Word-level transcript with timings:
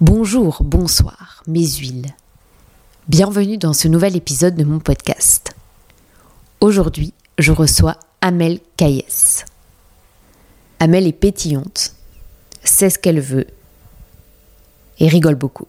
Bonjour, 0.00 0.62
bonsoir, 0.64 1.42
mes 1.46 1.66
huiles. 1.66 2.06
Bienvenue 3.06 3.58
dans 3.58 3.74
ce 3.74 3.86
nouvel 3.86 4.16
épisode 4.16 4.54
de 4.54 4.64
mon 4.64 4.78
podcast. 4.78 5.54
Aujourd'hui, 6.62 7.12
je 7.38 7.52
reçois 7.52 7.98
Amel 8.22 8.60
Caillès. 8.78 9.44
Amel 10.78 11.06
est 11.06 11.12
pétillante, 11.12 11.94
sait 12.64 12.88
ce 12.88 12.98
qu'elle 12.98 13.20
veut 13.20 13.46
et 15.00 15.08
rigole 15.08 15.34
beaucoup. 15.34 15.68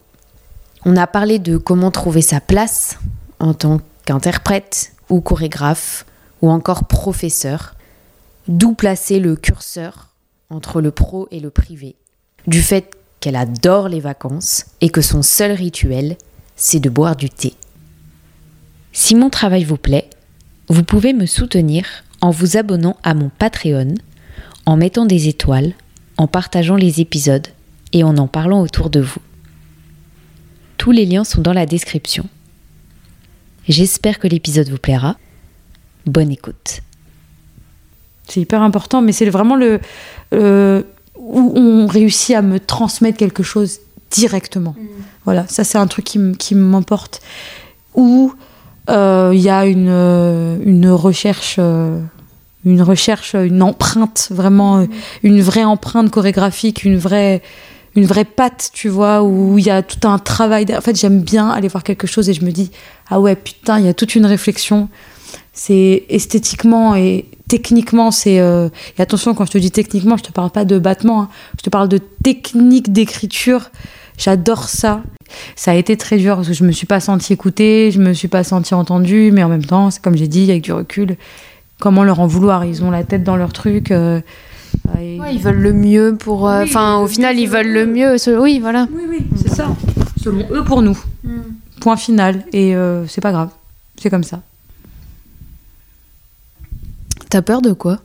On 0.86 0.96
a 0.96 1.08
parlé 1.08 1.38
de 1.38 1.58
comment 1.58 1.92
trouver 1.92 2.22
sa 2.22 2.40
place 2.40 3.00
en 3.40 3.54
tant 3.54 3.82
qu'interprète 4.06 4.94
ou 5.10 5.20
chorégraphe 5.20 6.06
ou 6.42 6.50
encore 6.50 6.86
professeur, 6.86 7.76
d'où 8.48 8.76
placer 8.76 9.20
le 9.20 9.36
curseur 9.36 10.08
entre 10.50 10.80
le 10.80 10.92
pro 10.92 11.28
et 11.32 11.42
le 11.42 11.50
privé, 11.50 11.98
du 12.48 12.62
fait 12.62 12.96
qu'elle 13.22 13.38
adore 13.38 13.88
les 13.88 14.02
vacances 14.02 14.66
et 14.82 14.90
que 14.90 15.02
son 15.02 15.22
seul 15.22 15.52
rituel, 15.52 16.18
c'est 16.58 16.82
de 16.82 16.90
boire 16.90 17.16
du 17.16 17.30
thé. 17.30 17.54
Si 18.92 19.16
mon 19.16 19.30
travail 19.30 19.64
vous 19.64 19.78
plaît, 19.78 20.10
vous 20.68 20.84
pouvez 20.84 21.14
me 21.14 21.26
soutenir 21.26 21.86
en 22.20 22.32
vous 22.32 22.58
abonnant 22.58 22.98
à 23.04 23.14
mon 23.14 23.30
Patreon, 23.30 23.96
en 24.66 24.76
mettant 24.76 25.06
des 25.06 25.28
étoiles, 25.28 25.74
en 26.18 26.28
partageant 26.28 26.76
les 26.76 27.00
épisodes 27.00 27.48
et 27.94 28.04
en 28.04 28.18
en 28.18 28.28
parlant 28.28 28.62
autour 28.62 28.90
de 28.90 29.00
vous. 29.00 29.22
Tous 30.78 30.92
les 30.92 31.06
liens 31.06 31.24
sont 31.24 31.42
dans 31.42 31.54
la 31.54 31.66
description. 31.66 32.26
J'espère 33.68 34.20
que 34.20 34.28
l'épisode 34.28 34.70
vous 34.70 34.78
plaira. 34.78 35.16
Bonne 36.06 36.32
écoute. 36.32 36.82
C'est 38.28 38.42
hyper 38.42 38.62
important, 38.62 39.02
mais 39.02 39.12
c'est 39.12 39.30
vraiment 39.30 39.56
le, 39.56 39.80
euh, 40.34 40.84
où 41.22 41.54
on 41.56 41.88
réussit 41.88 42.36
à 42.36 42.42
me 42.42 42.60
transmettre 42.60 43.18
quelque 43.18 43.44
chose 43.44 43.80
directement. 44.10 44.76
Mm. 44.78 44.86
Voilà, 45.26 45.46
ça 45.48 45.64
c'est 45.64 45.78
un 45.78 45.88
truc 45.88 46.06
qui 46.06 46.56
m'emporte. 46.56 47.22
Où 47.96 48.34
euh, 48.90 49.32
il 49.34 49.40
y 49.40 49.50
a 49.50 49.66
une, 49.66 49.90
euh, 49.90 50.58
une 50.66 50.90
recherche, 50.90 51.56
euh, 51.60 52.00
une 52.66 52.82
recherche, 52.82 53.36
une 53.36 53.62
empreinte, 53.62 54.30
vraiment, 54.32 54.78
mm. 54.78 54.88
une 55.24 55.42
vraie 55.42 55.64
empreinte 55.64 56.10
chorégraphique, 56.10 56.84
une 56.84 56.98
vraie, 56.98 57.42
une 57.96 58.06
vraie 58.06 58.26
patte, 58.26 58.72
tu 58.74 58.90
vois, 58.90 59.24
où 59.24 59.58
il 59.58 59.66
y 59.66 59.70
a 59.70 59.84
tout 59.84 60.08
un 60.08 60.18
travail. 60.18 60.66
En 60.76 60.82
fait, 60.82 61.00
j'aime 61.00 61.22
bien 61.22 61.50
aller 61.50 61.68
voir 61.68 61.84
quelque 61.84 62.08
chose 62.08 62.30
et 62.30 62.34
je 62.34 62.44
me 62.44 62.52
dis, 62.52 62.72
ah 63.10 63.20
ouais, 63.20 63.36
putain, 63.36 63.80
il 63.80 63.86
y 63.86 63.90
a 63.90 63.94
toute 63.94 64.16
une 64.16 64.26
réflexion. 64.26 64.90
C'est 65.54 66.06
esthétiquement 66.10 66.96
et 66.96 67.26
techniquement, 67.52 68.12
c'est. 68.12 68.40
Euh, 68.40 68.70
et 68.98 69.02
attention, 69.02 69.34
quand 69.34 69.46
je 69.46 69.52
te 69.52 69.58
dis 69.58 69.72
techniquement, 69.72 70.16
je 70.16 70.24
te 70.24 70.32
parle 70.32 70.52
pas 70.52 70.64
de 70.64 70.80
battement, 70.80 71.24
hein. 71.24 71.30
je 71.58 71.64
te 71.64 71.70
parle 71.70 71.90
de 71.90 72.00
technique 72.24 72.94
d'écriture. 72.94 73.72
J'adore 74.18 74.70
ça. 74.70 75.02
Ça 75.58 75.72
a 75.72 75.74
été 75.74 75.98
très 75.98 76.18
dur 76.18 76.38
parce 76.38 76.48
que 76.48 76.54
je 76.54 76.64
me 76.64 76.72
suis 76.72 76.88
pas 76.88 77.02
sentie 77.02 77.34
écoutée, 77.34 77.92
je 77.92 78.00
me 78.00 78.14
suis 78.14 78.30
pas 78.30 78.46
sentie 78.46 78.74
entendue, 78.74 79.32
mais 79.34 79.44
en 79.44 79.50
même 79.50 79.66
temps, 79.66 79.92
c'est 79.92 80.02
comme 80.02 80.16
j'ai 80.16 80.30
dit, 80.30 80.50
avec 80.50 80.64
du 80.64 80.72
recul, 80.72 81.18
comment 81.80 82.06
leur 82.06 82.22
en 82.22 82.28
vouloir? 82.28 82.64
Ils 82.64 82.86
ont 82.86 82.92
la 82.92 83.04
tête 83.04 83.26
dans 83.26 83.36
leur 83.36 83.52
truc. 83.52 83.92
Euh, 83.92 84.22
ils 84.98 85.40
veulent 85.40 85.62
le 85.62 85.74
mieux 85.74 86.16
pour. 86.18 86.48
Euh, 86.48 86.64
enfin, 86.64 87.00
au 87.00 87.08
final, 87.08 87.38
ils 87.38 87.50
veulent 87.50 87.72
le 87.72 87.86
mieux. 87.86 88.16
Oui, 88.40 88.60
voilà. 88.60 88.88
Oui, 88.94 89.04
oui, 89.10 89.26
c'est 89.36 89.54
ça. 89.54 89.68
Selon 90.24 90.46
eux, 90.52 90.64
pour 90.64 90.82
nous. 90.82 90.98
Mm. 91.26 91.42
Point 91.82 91.98
final. 91.98 92.46
Et 92.54 92.74
c'est 93.08 93.22
pas 93.22 93.34
grave. 93.34 93.50
C'est 93.98 94.10
comme 94.10 94.24
ça. 94.24 94.42
T'as 97.32 97.42
peur 97.42 97.62
de 97.62 97.72
quoi? 97.72 97.98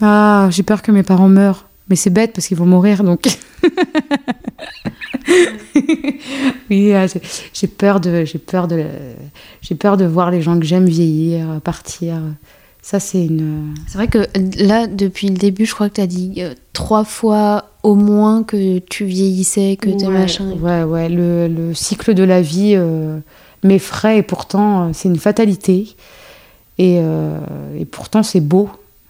Ah, 0.00 0.48
j'ai 0.52 0.62
peur 0.62 0.82
que 0.82 0.92
mes 0.92 1.02
parents 1.02 1.28
meurent. 1.28 1.66
Mais 1.88 1.96
c'est 1.96 2.10
bête 2.10 2.32
parce 2.32 2.46
qu'ils 2.46 2.56
vont 2.56 2.64
mourir 2.64 3.02
donc. 3.02 3.26
oui, 6.70 6.94
ah, 6.94 7.06
j'ai 7.52 7.66
peur 7.66 7.98
de, 7.98 8.24
j'ai 8.24 8.38
peur 8.38 8.68
de, 8.68 8.84
j'ai 9.62 9.74
peur 9.74 9.96
de 9.96 10.04
voir 10.04 10.30
les 10.30 10.42
gens 10.42 10.60
que 10.60 10.64
j'aime 10.64 10.86
vieillir, 10.86 11.60
partir. 11.64 12.20
Ça, 12.82 13.00
c'est 13.00 13.26
une. 13.26 13.74
C'est 13.88 13.98
vrai 13.98 14.06
que 14.06 14.28
là, 14.62 14.86
depuis 14.86 15.28
le 15.28 15.36
début, 15.36 15.66
je 15.66 15.74
crois 15.74 15.88
que 15.88 15.94
tu 15.94 16.00
as 16.00 16.06
dit 16.06 16.34
euh, 16.38 16.54
trois 16.72 17.02
fois 17.02 17.70
au 17.82 17.96
moins 17.96 18.44
que 18.44 18.78
tu 18.78 19.06
vieillissais, 19.06 19.76
que 19.76 19.90
tu 19.90 20.06
machin. 20.06 20.52
Ouais, 20.60 20.84
ouais. 20.84 21.08
Le, 21.08 21.48
le, 21.48 21.74
cycle 21.74 22.14
de 22.14 22.22
la 22.22 22.42
vie 22.42 22.74
euh, 22.76 23.18
m'effraie 23.64 24.18
et 24.18 24.22
pourtant, 24.22 24.84
euh, 24.84 24.90
c'est 24.92 25.08
une 25.08 25.18
fatalité. 25.18 25.96
Euh, 26.80 27.38
et, 27.78 27.84
pourtant, 27.84 28.22
c'est 28.22 28.40
beau, 28.40 28.68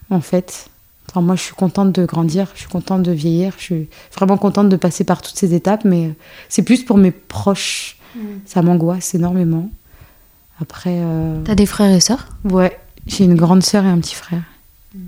en 0.09 0.21
fait. 0.21 0.69
Enfin, 1.09 1.21
moi, 1.21 1.35
je 1.35 1.41
suis 1.41 1.55
contente 1.55 1.91
de 1.91 2.05
grandir, 2.05 2.47
je 2.53 2.61
suis 2.61 2.69
contente 2.69 3.03
de 3.03 3.11
vieillir, 3.11 3.53
je 3.57 3.63
suis 3.63 3.89
vraiment 4.15 4.37
contente 4.37 4.69
de 4.69 4.75
passer 4.75 5.03
par 5.03 5.21
toutes 5.21 5.37
ces 5.37 5.53
étapes, 5.53 5.85
mais 5.85 6.13
c'est 6.49 6.63
plus 6.63 6.83
pour 6.83 6.97
mes 6.97 7.11
proches. 7.11 7.97
Mm. 8.15 8.19
Ça 8.45 8.61
m'angoisse 8.61 9.15
énormément. 9.15 9.69
Après. 10.59 10.97
Euh... 10.97 11.41
T'as 11.43 11.55
des 11.55 11.65
frères 11.65 11.93
et 11.93 11.99
sœurs? 11.99 12.27
Ouais, 12.43 12.77
j'ai 13.07 13.25
une 13.25 13.35
grande 13.35 13.63
sœur 13.63 13.85
et 13.85 13.89
un 13.89 13.99
petit 13.99 14.15
frère. 14.15 14.43
Mm. 14.93 14.99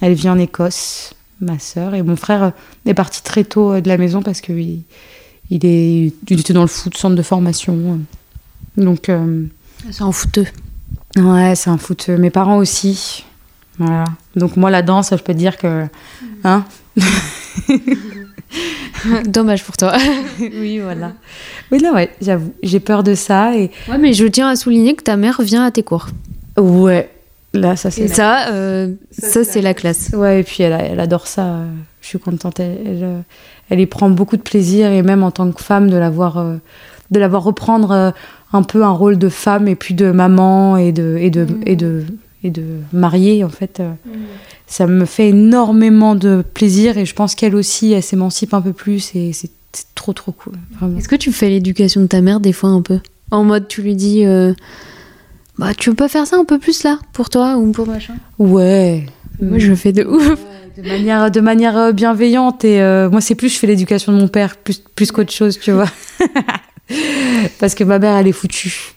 Elle 0.00 0.14
vit 0.14 0.28
en 0.28 0.38
Écosse, 0.38 1.14
ma 1.40 1.58
sœur, 1.58 1.94
et 1.94 2.02
mon 2.02 2.16
frère 2.16 2.52
est 2.86 2.94
parti 2.94 3.22
très 3.22 3.44
tôt 3.44 3.72
euh, 3.72 3.80
de 3.80 3.88
la 3.88 3.98
maison 3.98 4.22
parce 4.22 4.40
qu'il 4.40 4.82
il 5.50 5.66
est, 5.66 6.12
il 6.28 6.40
était 6.40 6.54
dans 6.54 6.62
le 6.62 6.68
foot, 6.68 6.96
centre 6.96 7.16
de 7.16 7.22
formation. 7.22 8.00
Donc. 8.76 9.08
Euh, 9.08 9.46
c'est 9.90 10.02
en 10.02 10.12
fouteux. 10.12 10.46
Ouais, 11.16 11.54
c'est 11.54 11.70
un 11.70 11.78
foot. 11.78 12.08
Mes 12.08 12.30
parents 12.30 12.56
aussi. 12.56 13.24
Voilà. 13.78 14.04
Donc 14.36 14.56
moi, 14.56 14.70
la 14.70 14.82
danse, 14.82 15.10
je 15.10 15.16
peux 15.16 15.32
te 15.32 15.38
dire 15.38 15.56
que... 15.56 15.86
Hein 16.44 16.64
Dommage 19.26 19.64
pour 19.64 19.76
toi. 19.76 19.96
oui, 20.40 20.78
voilà. 20.78 21.12
Oui, 21.70 21.78
là, 21.78 21.92
ouais, 21.92 22.10
j'avoue. 22.20 22.52
J'ai 22.62 22.80
peur 22.80 23.02
de 23.02 23.14
ça. 23.14 23.56
Et... 23.56 23.70
Ouais, 23.88 23.98
mais 23.98 24.12
je 24.12 24.26
tiens 24.26 24.48
à 24.48 24.56
souligner 24.56 24.94
que 24.94 25.02
ta 25.02 25.16
mère 25.16 25.40
vient 25.42 25.64
à 25.64 25.70
tes 25.70 25.82
cours. 25.82 26.08
Ouais. 26.56 27.10
Là, 27.54 27.76
ça, 27.76 27.90
c'est... 27.90 28.02
Et 28.02 28.08
ça, 28.08 28.48
euh, 28.48 28.92
ça, 29.10 29.44
c'est 29.44 29.60
la 29.60 29.74
classe. 29.74 30.10
Ouais, 30.14 30.40
et 30.40 30.42
puis 30.42 30.62
elle, 30.62 30.72
elle 30.72 31.00
adore 31.00 31.26
ça. 31.26 31.64
Je 32.02 32.08
suis 32.08 32.18
contente. 32.18 32.60
Elle, 32.60 33.24
elle, 33.70 33.80
y 33.80 33.86
prend 33.86 34.10
beaucoup 34.10 34.36
de 34.36 34.42
plaisir. 34.42 34.90
Et 34.90 35.02
même 35.02 35.22
en 35.22 35.30
tant 35.30 35.50
que 35.50 35.62
femme, 35.62 35.88
de 35.88 35.96
la 35.96 36.10
voir, 36.10 36.36
euh, 36.36 36.56
de 37.10 37.18
la 37.18 37.28
voir 37.28 37.42
reprendre 37.42 37.90
euh, 37.92 38.10
un 38.52 38.62
peu 38.62 38.84
un 38.84 38.90
rôle 38.90 39.16
de 39.18 39.28
femme 39.30 39.68
et 39.68 39.76
puis 39.76 39.94
de 39.94 40.10
maman 40.10 40.76
et 40.76 40.92
de, 40.92 41.16
et 41.18 41.30
de, 41.30 41.44
mm. 41.44 41.62
et 41.64 41.76
de, 41.76 42.04
et 42.44 42.50
de 42.50 42.64
mariée, 42.92 43.44
en 43.44 43.48
fait. 43.48 43.80
Euh, 43.80 43.90
mm. 44.04 44.10
Ça 44.66 44.86
me 44.86 45.04
fait 45.04 45.28
énormément 45.28 46.14
de 46.14 46.44
plaisir 46.54 46.98
et 46.98 47.06
je 47.06 47.14
pense 47.14 47.34
qu'elle 47.34 47.54
aussi, 47.54 47.92
elle 47.92 48.02
s'émancipe 48.02 48.52
un 48.52 48.60
peu 48.60 48.72
plus 48.72 49.14
et 49.14 49.32
c'est 49.32 49.50
trop, 49.94 50.12
trop 50.12 50.32
cool. 50.32 50.54
Est-ce 50.98 51.08
que 51.08 51.16
tu 51.16 51.32
fais 51.32 51.48
l'éducation 51.48 52.02
de 52.02 52.06
ta 52.06 52.20
mère 52.20 52.40
des 52.40 52.52
fois 52.52 52.70
un 52.70 52.82
peu? 52.82 53.00
En 53.30 53.44
mode, 53.44 53.68
tu 53.68 53.82
lui 53.82 53.94
dis. 53.94 54.24
Bah, 55.58 55.74
tu 55.74 55.90
veux 55.90 55.96
pas 55.96 56.08
faire 56.08 56.26
ça 56.26 56.36
un 56.36 56.44
peu 56.44 56.58
plus 56.58 56.82
là 56.82 56.98
pour 57.12 57.28
toi 57.28 57.56
ou 57.56 57.70
pour 57.72 57.86
machin? 57.86 58.14
Ouais. 58.38 59.06
Moi, 59.40 59.58
je 59.58 59.74
fais 59.74 59.92
de 59.92 60.04
ouf. 60.04 60.38
De 60.76 60.82
manière, 60.82 61.30
de 61.30 61.40
manière 61.40 61.76
euh, 61.76 61.92
bienveillante 61.92 62.64
et 62.64 62.80
moi, 63.10 63.20
c'est 63.20 63.34
plus 63.34 63.48
je 63.48 63.58
fais 63.58 63.66
l'éducation 63.66 64.12
de 64.12 64.18
mon 64.18 64.28
père 64.28 64.56
plus, 64.56 64.82
plus 64.94 65.12
qu'autre 65.12 65.32
chose, 65.32 65.58
tu 65.58 65.72
vois. 65.72 65.88
Parce 67.58 67.74
que 67.74 67.84
ma 67.84 67.98
mère, 67.98 68.16
elle 68.16 68.28
est 68.28 68.32
foutue. 68.32 68.94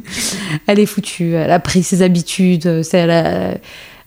elle 0.66 0.78
est 0.78 0.86
foutue. 0.86 1.34
Elle 1.34 1.50
a 1.50 1.58
pris 1.58 1.82
ses 1.82 2.02
habitudes. 2.02 2.82
Elle 2.92 3.10
a, 3.10 3.54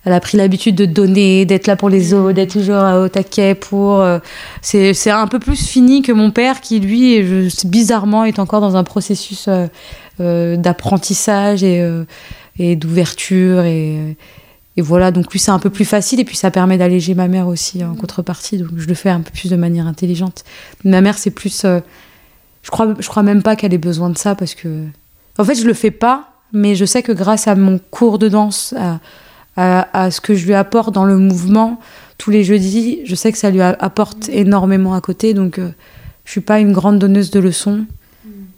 elle 0.08 0.14
a 0.14 0.22
pris 0.22 0.38
l'habitude 0.38 0.76
de 0.76 0.86
donner, 0.86 1.46
d'être 1.46 1.68
là 1.68 1.76
pour 1.76 1.90
les 1.90 2.14
autres, 2.14 2.32
d'être 2.32 2.54
toujours 2.54 2.82
au 2.82 3.10
taquet 3.10 3.56
pour. 3.56 4.00
Euh, 4.00 4.20
c'est 4.62 5.10
un 5.10 5.28
peu 5.28 5.38
plus 5.38 5.62
fini 5.68 6.02
que 6.02 6.14
mon 6.14 6.32
père 6.32 6.62
qui, 6.62 6.80
lui, 6.80 7.22
bizarrement, 7.66 8.24
est 8.24 8.40
encore 8.40 8.62
dans 8.62 8.78
un 8.78 8.86
processus 8.86 9.50
euh, 9.50 9.68
euh, 10.22 10.56
d'apprentissage 10.56 11.62
et, 11.62 11.86
et 12.58 12.78
d'ouverture. 12.78 13.64
Et, 13.66 14.16
et 14.78 14.82
voilà, 14.82 15.12
donc 15.12 15.32
lui, 15.32 15.40
c'est 15.40 15.52
un 15.52 15.60
peu 15.60 15.72
plus 15.72 15.86
facile. 15.86 16.20
Et 16.20 16.24
puis, 16.24 16.38
ça 16.38 16.52
permet 16.52 16.78
d'alléger 16.78 17.16
ma 17.16 17.28
mère 17.28 17.48
aussi 17.48 17.84
en 17.84 17.96
contrepartie. 17.96 18.60
Donc, 18.60 18.70
je 18.78 18.88
le 18.88 18.94
fais 18.94 19.10
un 19.10 19.22
peu 19.22 19.32
plus 19.32 19.50
de 19.50 19.56
manière 19.56 19.88
intelligente. 19.88 20.46
Ma 20.84 21.02
mère, 21.02 21.18
c'est 21.18 21.32
plus 21.32 21.66
je 22.68 22.72
crois, 22.72 22.96
je 23.00 23.08
crois 23.08 23.24
même 23.24 23.44
pas 23.44 23.56
qu'elle 23.56 23.74
ait 23.74 23.78
besoin 23.78 24.10
de 24.10 24.18
ça 24.18 24.36
parce 24.36 24.54
que. 24.54 24.84
En 25.38 25.46
fait, 25.46 25.56
je 25.56 25.66
le 25.66 25.74
fais 25.74 25.92
pas, 25.92 26.34
mais 26.52 26.76
je 26.76 26.84
sais 26.84 27.02
que 27.02 27.14
grâce 27.14 27.48
à 27.48 27.56
mon 27.56 27.80
cours 27.80 28.20
de 28.20 28.28
danse, 28.28 28.76
à, 28.78 29.00
à, 29.56 30.12
ce 30.12 30.20
que 30.20 30.36
je 30.36 30.46
lui 30.46 30.54
apporte 30.54 30.94
dans 30.94 31.06
le 31.06 31.18
mouvement 31.18 31.80
tous 32.18 32.30
les 32.30 32.44
jeudis, 32.44 33.00
je 33.06 33.16
sais 33.16 33.32
que 33.32 33.38
ça 33.38 33.52
lui 33.52 33.62
apporte 33.62 34.28
énormément 34.30 34.94
à 34.96 35.02
côté. 35.02 35.34
Donc, 35.34 35.60
euh, 35.60 35.70
je 36.26 36.32
suis 36.32 36.42
pas 36.42 36.60
une 36.60 36.74
grande 36.74 37.00
donneuse 37.00 37.32
de 37.32 37.40
leçons. 37.40 37.86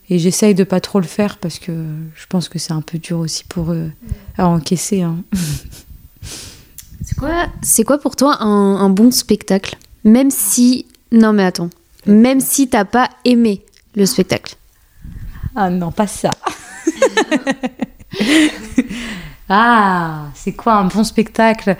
Et 0.09 0.17
j'essaye 0.17 0.55
de 0.55 0.63
pas 0.63 0.79
trop 0.79 0.99
le 0.99 1.05
faire 1.05 1.37
parce 1.37 1.59
que 1.59 1.71
je 2.15 2.25
pense 2.27 2.49
que 2.49 2.57
c'est 2.57 2.73
un 2.73 2.81
peu 2.81 2.97
dur 2.97 3.19
aussi 3.19 3.43
pour 3.43 3.71
eux 3.73 3.91
à 4.39 4.47
encaisser. 4.47 5.03
Hein. 5.03 5.17
C'est 6.21 7.15
quoi, 7.17 7.47
c'est 7.61 7.83
quoi 7.83 7.97
pour 7.99 8.15
toi 8.15 8.41
un, 8.41 8.75
un 8.77 8.89
bon 8.89 9.11
spectacle? 9.11 9.75
Même 10.03 10.31
si. 10.31 10.85
Non, 11.11 11.33
mais 11.33 11.43
attends. 11.43 11.69
Même 12.05 12.39
si 12.39 12.69
t'as 12.69 12.85
pas 12.85 13.09
aimé 13.25 13.65
le 13.95 14.05
spectacle. 14.05 14.55
Ah 15.55 15.69
non, 15.69 15.91
pas 15.91 16.07
ça. 16.07 16.31
ah, 19.49 20.27
c'est 20.35 20.53
quoi 20.53 20.75
un 20.75 20.85
bon 20.85 21.03
spectacle? 21.03 21.75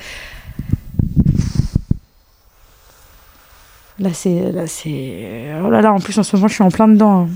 Là, 3.99 4.09
c'est. 4.13 4.51
Là, 4.51 4.67
c'est. 4.67 5.51
Oh 5.63 5.69
là 5.69 5.81
là, 5.81 5.93
en 5.93 5.99
plus, 5.99 6.17
en 6.17 6.23
ce 6.23 6.35
moment, 6.35 6.47
je 6.47 6.53
suis 6.55 6.63
en 6.63 6.71
plein 6.71 6.87
dedans. 6.87 7.25
hein. 7.25 7.29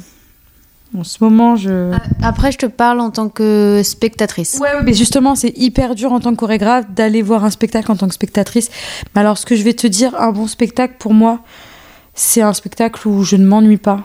En 0.98 1.04
ce 1.04 1.24
moment, 1.24 1.56
je. 1.56 1.92
Après, 2.22 2.52
je 2.52 2.58
te 2.58 2.66
parle 2.66 3.00
en 3.00 3.10
tant 3.10 3.30
que 3.30 3.82
spectatrice. 3.84 4.60
Ouais, 4.62 4.70
ouais, 4.76 4.84
mais 4.84 4.94
justement, 4.94 5.36
c'est 5.36 5.54
hyper 5.58 5.96
dur 5.96 6.14
en 6.14 6.20
tant 6.20 6.32
que 6.32 6.38
chorégraphe 6.38 6.86
d'aller 6.92 7.22
voir 7.22 7.44
un 7.44 7.50
spectacle 7.50 7.92
en 7.92 7.96
tant 7.96 8.08
que 8.08 8.14
spectatrice. 8.14 8.70
Mais 9.16 9.22
alors, 9.22 9.38
ce 9.38 9.46
que 9.46 9.56
je 9.56 9.64
vais 9.64 9.74
te 9.74 9.88
dire, 9.88 10.14
un 10.20 10.32
bon 10.32 10.48
spectacle 10.48 10.96
pour 11.00 11.14
moi, 11.14 11.40
c'est 12.14 12.42
un 12.42 12.54
spectacle 12.54 13.08
où 13.08 13.24
je 13.24 13.36
ne 13.36 13.46
m'ennuie 13.46 13.78
pas. 13.78 14.02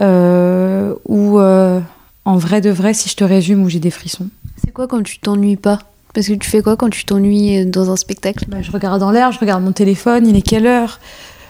Euh, 0.00 0.94
où, 1.06 1.38
euh, 1.38 1.80
en 2.24 2.36
vrai 2.36 2.60
de 2.60 2.70
vrai, 2.70 2.94
si 2.94 3.08
je 3.08 3.16
te 3.16 3.24
résume, 3.24 3.62
où 3.62 3.68
j'ai 3.68 3.80
des 3.80 3.90
frissons. 3.90 4.28
C'est 4.64 4.72
quoi 4.72 4.88
quand 4.88 5.02
tu 5.02 5.18
t'ennuies 5.18 5.56
pas? 5.56 5.78
Parce 6.14 6.26
que 6.26 6.32
tu 6.32 6.50
fais 6.50 6.62
quoi 6.62 6.76
quand 6.76 6.90
tu 6.90 7.04
t'ennuies 7.04 7.66
dans 7.66 7.90
un 7.90 7.96
spectacle? 7.96 8.46
Bah, 8.48 8.62
je 8.62 8.72
regarde 8.72 8.98
dans 8.98 9.12
l'air, 9.12 9.30
je 9.30 9.38
regarde 9.38 9.62
mon 9.62 9.72
téléphone, 9.72 10.26
il 10.26 10.36
est 10.36 10.42
quelle 10.42 10.66
heure? 10.66 10.98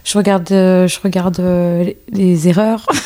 Je 0.05 0.17
regarde, 0.19 0.51
euh, 0.53 0.87
je 0.89 0.99
regarde 1.03 1.41
euh, 1.41 1.91
les 2.13 2.49
erreurs. 2.49 2.87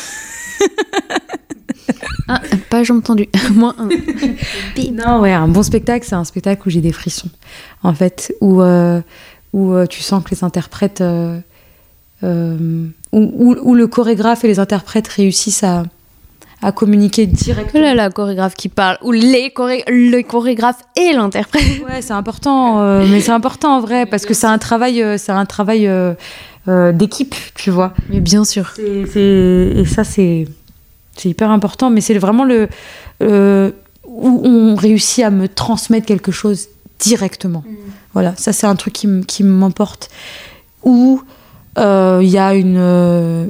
Ah, 2.27 2.41
pas 2.71 2.83
j'ai 2.83 2.91
entendu. 2.93 3.27
Moins 3.53 3.75
un. 3.77 3.87
Non, 4.91 5.19
ouais, 5.21 5.31
un 5.31 5.47
bon 5.47 5.61
spectacle, 5.61 6.05
c'est 6.09 6.15
un 6.15 6.23
spectacle 6.23 6.67
où 6.67 6.71
j'ai 6.71 6.81
des 6.81 6.91
frissons, 6.91 7.29
en 7.83 7.93
fait, 7.93 8.33
où, 8.41 8.61
euh, 8.61 9.01
où 9.53 9.73
euh, 9.73 9.85
tu 9.85 10.01
sens 10.01 10.23
que 10.23 10.31
les 10.31 10.43
interprètes, 10.43 11.01
euh, 11.01 11.37
euh, 12.23 12.87
où, 13.11 13.19
où- 13.19 13.55
où 13.61 13.75
le 13.75 13.85
chorégraphe 13.87 14.43
et 14.43 14.47
les 14.47 14.57
interprètes 14.59 15.07
réussissent 15.07 15.63
à, 15.63 15.83
à 16.63 16.71
communiquer 16.71 17.27
directement. 17.27 17.83
là 17.83 17.93
là, 17.93 18.09
chorégraphe 18.09 18.55
qui 18.55 18.69
parle. 18.69 18.97
Ou 19.03 19.11
les 19.11 19.51
choré- 19.51 19.83
le 19.87 20.21
chorégraphe 20.23 20.81
et 20.95 21.13
l'interprète. 21.13 21.63
Ouais, 21.87 22.01
c'est 22.01 22.13
important, 22.13 23.03
mais 23.05 23.21
c'est 23.21 23.31
important 23.33 23.77
en 23.77 23.81
vrai 23.81 24.07
parce 24.07 24.25
que 24.25 24.33
c'est 24.33 24.47
un 24.47 24.57
travail, 24.57 25.03
c'est 25.19 25.31
un 25.31 25.45
travail 25.45 25.87
euh, 26.67 26.91
d'équipe, 26.91 27.35
tu 27.55 27.69
vois. 27.71 27.93
Mais 28.09 28.19
bien 28.19 28.43
sûr. 28.45 28.71
C'est- 28.75 29.05
c'est- 29.07 29.73
et 29.75 29.85
ça, 29.85 30.03
c'est 30.03 30.47
c'est 31.17 31.29
hyper 31.29 31.49
important, 31.51 31.89
mais 31.89 32.01
c'est 32.01 32.17
vraiment 32.17 32.43
le 32.43 32.67
euh, 33.21 33.71
où 34.05 34.41
on 34.43 34.75
réussit 34.75 35.23
à 35.23 35.29
me 35.29 35.47
transmettre 35.47 36.05
quelque 36.05 36.31
chose 36.31 36.67
directement. 36.99 37.63
Voilà, 38.13 38.33
ça 38.37 38.51
c'est 38.53 38.67
un 38.67 38.75
truc 38.75 38.93
qui, 38.93 39.07
m- 39.07 39.25
qui 39.25 39.43
m'emporte. 39.43 40.09
Où 40.83 41.21
euh, 41.77 42.19
il 42.21 42.29
y 42.29 42.37
a 42.37 42.53
une, 42.53 42.77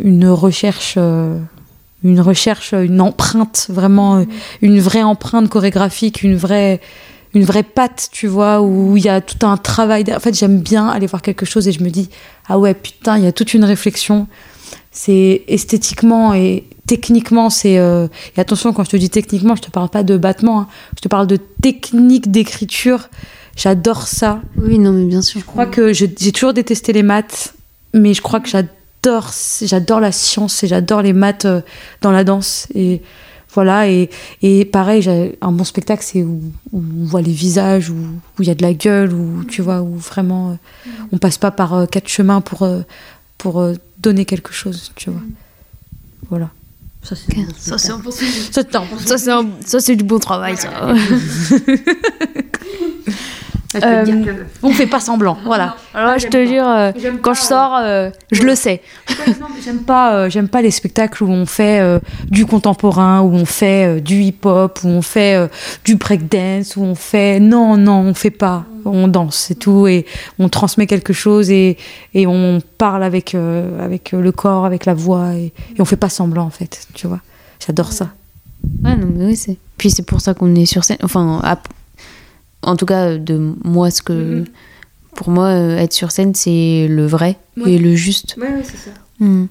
une 0.03 0.27
recherche, 0.29 0.97
une 2.03 2.19
recherche, 2.21 2.73
une 2.73 3.01
empreinte, 3.01 3.67
vraiment 3.69 4.17
euh, 4.17 4.23
une 4.61 4.79
vraie 4.79 5.03
empreinte 5.03 5.49
chorégraphique, 5.49 6.21
une 6.23 6.35
vraie, 6.35 6.79
une 7.35 7.43
vraie 7.43 7.63
patte, 7.63 8.09
tu 8.11 8.27
vois, 8.27 8.61
où 8.61 8.97
il 8.97 9.03
y 9.03 9.09
a 9.09 9.21
tout 9.21 9.45
un 9.45 9.57
travail. 9.57 10.05
En 10.15 10.19
fait, 10.19 10.33
j'aime 10.33 10.59
bien 10.59 10.87
aller 10.87 11.05
voir 11.05 11.21
quelque 11.21 11.45
chose 11.45 11.67
et 11.67 11.71
je 11.71 11.83
me 11.83 11.89
dis, 11.89 12.09
ah 12.47 12.57
ouais, 12.57 12.73
putain, 12.73 13.17
il 13.17 13.23
y 13.23 13.27
a 13.27 13.31
toute 13.31 13.53
une 13.53 13.65
réflexion. 13.65 14.27
C'est 14.91 15.43
esthétiquement 15.47 16.33
et 16.33 16.63
techniquement, 16.87 17.49
c'est. 17.49 17.77
euh, 17.77 18.07
Et 18.37 18.39
attention, 18.39 18.71
quand 18.71 18.85
je 18.85 18.91
te 18.91 18.97
dis 18.97 19.09
techniquement, 19.09 19.55
je 19.55 19.61
te 19.61 19.69
parle 19.69 19.89
pas 19.89 20.03
de 20.03 20.17
battement, 20.17 20.61
hein. 20.61 20.67
je 20.95 21.01
te 21.01 21.07
parle 21.09 21.27
de 21.27 21.37
technique 21.61 22.31
d'écriture. 22.31 23.09
J'adore 23.57 24.07
ça. 24.07 24.41
Oui, 24.57 24.79
non, 24.79 24.91
mais 24.91 25.05
bien 25.05 25.21
sûr. 25.21 25.39
Je 25.41 25.45
crois 25.45 25.65
que 25.65 25.93
j'ai 25.93 26.09
toujours 26.31 26.53
détesté 26.53 26.93
les 26.93 27.03
maths, 27.03 27.53
mais 27.93 28.13
je 28.13 28.21
crois 28.21 28.39
que 28.39 28.49
j'adore, 28.49 29.31
j'adore 29.61 29.99
la 29.99 30.11
science 30.11 30.63
et 30.63 30.67
j'adore 30.67 31.01
les 31.01 31.13
maths 31.13 31.45
euh, 31.45 31.61
dans 32.01 32.11
la 32.11 32.23
danse. 32.23 32.67
Et 32.75 33.01
voilà, 33.55 33.89
et, 33.89 34.09
et 34.43 34.65
pareil, 34.65 35.01
j'ai- 35.01 35.37
un 35.41 35.51
bon 35.51 35.63
spectacle, 35.63 36.03
c'est 36.05 36.21
où, 36.23 36.41
où 36.71 36.83
on 37.01 37.05
voit 37.05 37.21
les 37.23 37.31
visages, 37.31 37.89
où 37.89 37.95
où 37.95 38.41
il 38.43 38.47
y 38.47 38.51
a 38.51 38.55
de 38.55 38.61
la 38.61 38.73
gueule, 38.73 39.11
où 39.13 39.43
tu 39.45 39.61
vois, 39.63 39.81
où 39.81 39.95
vraiment 39.95 40.51
euh, 40.51 40.55
on 41.11 41.17
passe 41.17 41.37
pas 41.39 41.49
par 41.51 41.73
euh, 41.73 41.85
quatre 41.87 42.07
chemins 42.09 42.41
pour, 42.41 42.61
euh, 42.63 42.81
pour 43.39 43.61
euh, 43.61 43.73
donner 43.99 44.25
quelque 44.25 44.53
chose, 44.53 44.91
tu 44.95 45.09
vois. 45.09 45.21
Voilà. 46.29 46.49
Ça, 47.01 47.15
c'est 47.15 47.37
un 47.37 47.43
bon 47.43 47.51
Ça, 47.57 47.77
c'est 47.77 48.51
spectacle. 48.51 48.77
un 48.77 48.79
bon 48.95 48.97
Ça, 49.05 49.17
c'est 49.17 49.31
un 49.31 49.43
bon 49.43 49.55
du 49.95 50.03
bon 50.03 50.19
travail, 50.19 50.57
ça. 50.57 50.69
Euh, 53.83 54.05
on 54.63 54.71
fait 54.71 54.87
pas 54.87 54.99
semblant, 55.01 55.37
voilà. 55.45 55.75
Alors 55.93 56.11
là, 56.11 56.17
je 56.17 56.27
te 56.27 56.45
jure, 56.45 56.67
euh, 56.67 56.91
quand 57.21 57.31
pas, 57.31 57.33
je 57.33 57.41
sors, 57.41 57.75
euh, 57.81 58.09
je 58.31 58.43
le 58.43 58.55
sais. 58.55 58.81
Non, 59.27 59.47
j'aime 59.63 59.79
pas, 59.83 60.15
euh, 60.15 60.29
j'aime 60.29 60.47
pas 60.47 60.61
les 60.61 60.71
spectacles 60.71 61.23
où 61.23 61.29
on 61.29 61.45
fait 61.45 61.79
euh, 61.81 61.99
du 62.29 62.45
contemporain, 62.45 63.21
où 63.21 63.33
on 63.33 63.43
fait 63.45 63.97
euh, 63.97 63.99
du 63.99 64.21
hip-hop, 64.21 64.79
où 64.83 64.87
on 64.87 65.01
fait 65.01 65.35
euh, 65.35 65.47
du 65.83 65.95
breakdance, 65.95 66.75
où 66.77 66.83
on 66.83 66.95
fait 66.95 67.39
non, 67.39 67.75
non, 67.75 67.99
on 68.01 68.13
fait 68.13 68.29
pas, 68.29 68.63
on 68.85 69.07
danse, 69.07 69.35
c'est 69.47 69.55
tout, 69.55 69.87
et 69.87 70.05
on 70.39 70.47
transmet 70.47 70.85
quelque 70.87 71.11
chose 71.11 71.49
et, 71.49 71.75
et 72.13 72.27
on 72.27 72.61
parle 72.77 73.03
avec 73.03 73.35
euh, 73.35 73.83
avec 73.83 74.11
le 74.13 74.31
corps, 74.31 74.65
avec 74.65 74.85
la 74.85 74.93
voix, 74.93 75.33
et, 75.33 75.45
et 75.75 75.81
on 75.81 75.85
fait 75.85 75.95
pas 75.97 76.09
semblant 76.09 76.45
en 76.45 76.49
fait, 76.51 76.87
tu 76.93 77.07
vois. 77.07 77.19
J'adore 77.65 77.91
ça. 77.91 78.09
Ouais, 78.83 78.95
non, 78.95 79.07
mais 79.15 79.25
oui, 79.25 79.35
c'est. 79.35 79.57
Puis 79.77 79.89
c'est 79.89 80.05
pour 80.05 80.21
ça 80.21 80.33
qu'on 80.33 80.53
est 80.55 80.65
sur 80.65 80.83
scène. 80.83 80.97
Enfin, 81.03 81.41
ap- 81.43 81.67
en 82.65 82.75
tout 82.75 82.85
cas, 82.85 83.17
de 83.17 83.53
moi, 83.63 83.89
ce 83.91 84.01
que. 84.01 84.13
Mhm. 84.13 84.45
Pour 85.15 85.29
moi, 85.29 85.45
euh, 85.47 85.77
être 85.77 85.93
sur 85.93 86.11
scène, 86.11 86.35
c'est 86.35 86.87
le 86.89 87.05
vrai 87.05 87.37
Ouais. 87.55 87.71
et 87.73 87.77
le 87.77 87.95
juste. 87.95 88.35
Ouais, 88.37 88.49
c'est 88.63 88.75
ça. 88.75 88.91
Mhm. 89.21 89.47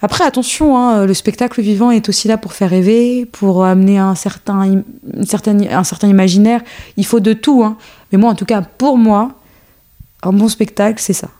Après, 0.00 0.22
attention, 0.24 0.78
hein, 0.78 1.06
le 1.06 1.12
spectacle 1.14 1.60
vivant 1.60 1.90
est 1.90 2.08
aussi 2.08 2.28
là 2.28 2.38
pour 2.38 2.52
faire 2.52 2.70
rêver, 2.70 3.26
pour 3.26 3.64
amener 3.64 3.98
un 3.98 4.14
certain, 4.14 4.60
im- 4.60 4.84
une 5.12 5.26
certaine- 5.26 5.66
un 5.68 5.82
certain 5.82 6.06
imaginaire. 6.06 6.60
Il 6.96 7.04
faut 7.04 7.18
de 7.18 7.32
tout. 7.32 7.64
hein. 7.64 7.76
Mais 8.12 8.18
moi, 8.18 8.30
en 8.30 8.36
tout 8.36 8.44
cas, 8.44 8.62
pour 8.62 8.96
moi, 8.96 9.32
un 10.22 10.32
bon 10.32 10.46
spectacle, 10.48 11.00
c'est 11.02 11.12
ça. 11.14 11.30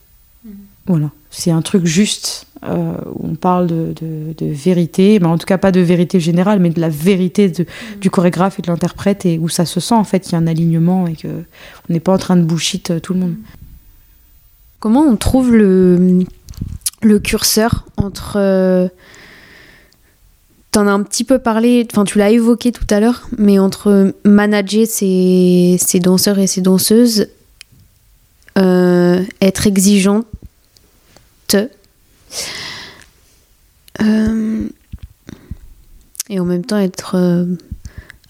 Voilà. 0.87 1.11
C'est 1.31 1.53
un 1.53 1.63
truc 1.63 1.85
juste. 1.87 2.47
Euh, 2.65 2.93
où 3.15 3.29
on 3.31 3.35
parle 3.35 3.67
de, 3.69 3.93
de- 4.01 4.35
de 4.37 4.47
vérité, 4.53 5.19
mais 5.21 5.27
en 5.27 5.39
tout 5.39 5.47
cas 5.47 5.59
pas 5.59 5.71
de 5.73 5.81
vérité 5.81 6.19
générale, 6.21 6.59
mais 6.59 6.71
de 6.71 6.81
la 6.81 6.89
vérité 6.89 7.49
de- 7.49 7.67
du 8.01 8.11
chorégraphe 8.11 8.59
et 8.59 8.63
de 8.63 8.67
l'interprète, 8.69 9.25
et 9.27 9.39
où 9.39 9.49
ça 9.49 9.65
se 9.65 9.79
sent 9.81 9.95
en 9.95 10.05
fait 10.05 10.21
qu'il 10.21 10.33
y 10.33 10.35
a 10.35 10.39
un 10.39 10.47
alignement 10.47 11.07
et 11.07 11.15
que 11.15 11.29
on 11.29 11.93
n'est 11.93 12.01
pas 12.01 12.13
en 12.15 12.19
train 12.19 12.37
de 12.37 12.43
bullshit 12.43 12.91
euh, 12.91 13.01
tout 13.01 13.15
le 13.15 13.21
monde. 13.21 13.35
Comment 14.81 15.03
on 15.03 15.17
trouve 15.17 15.55
le, 15.55 16.25
le 17.03 17.19
curseur 17.19 17.85
entre. 17.97 18.35
euh, 18.37 18.89
T'en 20.71 20.87
as 20.87 20.91
un 20.93 21.03
petit 21.03 21.25
peu 21.25 21.39
parlé, 21.39 21.87
enfin 21.91 22.05
tu 22.05 22.19
l'as 22.19 22.31
évoqué 22.31 22.73
tout 22.73 22.87
à 22.91 23.01
l'heure, 23.01 23.27
mais 23.39 23.59
entre 23.59 24.13
manager 24.25 24.87
ses, 24.87 25.77
ses 25.81 25.99
danseurs 25.99 26.39
et 26.39 26.47
ses 26.47 26.61
danseuses, 26.61 27.29
euh, 28.59 29.23
être 29.41 29.67
exigeante, 29.67 30.27
euh, 34.01 34.69
et 36.29 36.41
en 36.41 36.45
même 36.45 36.65
temps 36.65 36.79
être 36.79 37.17
euh, 37.17 37.47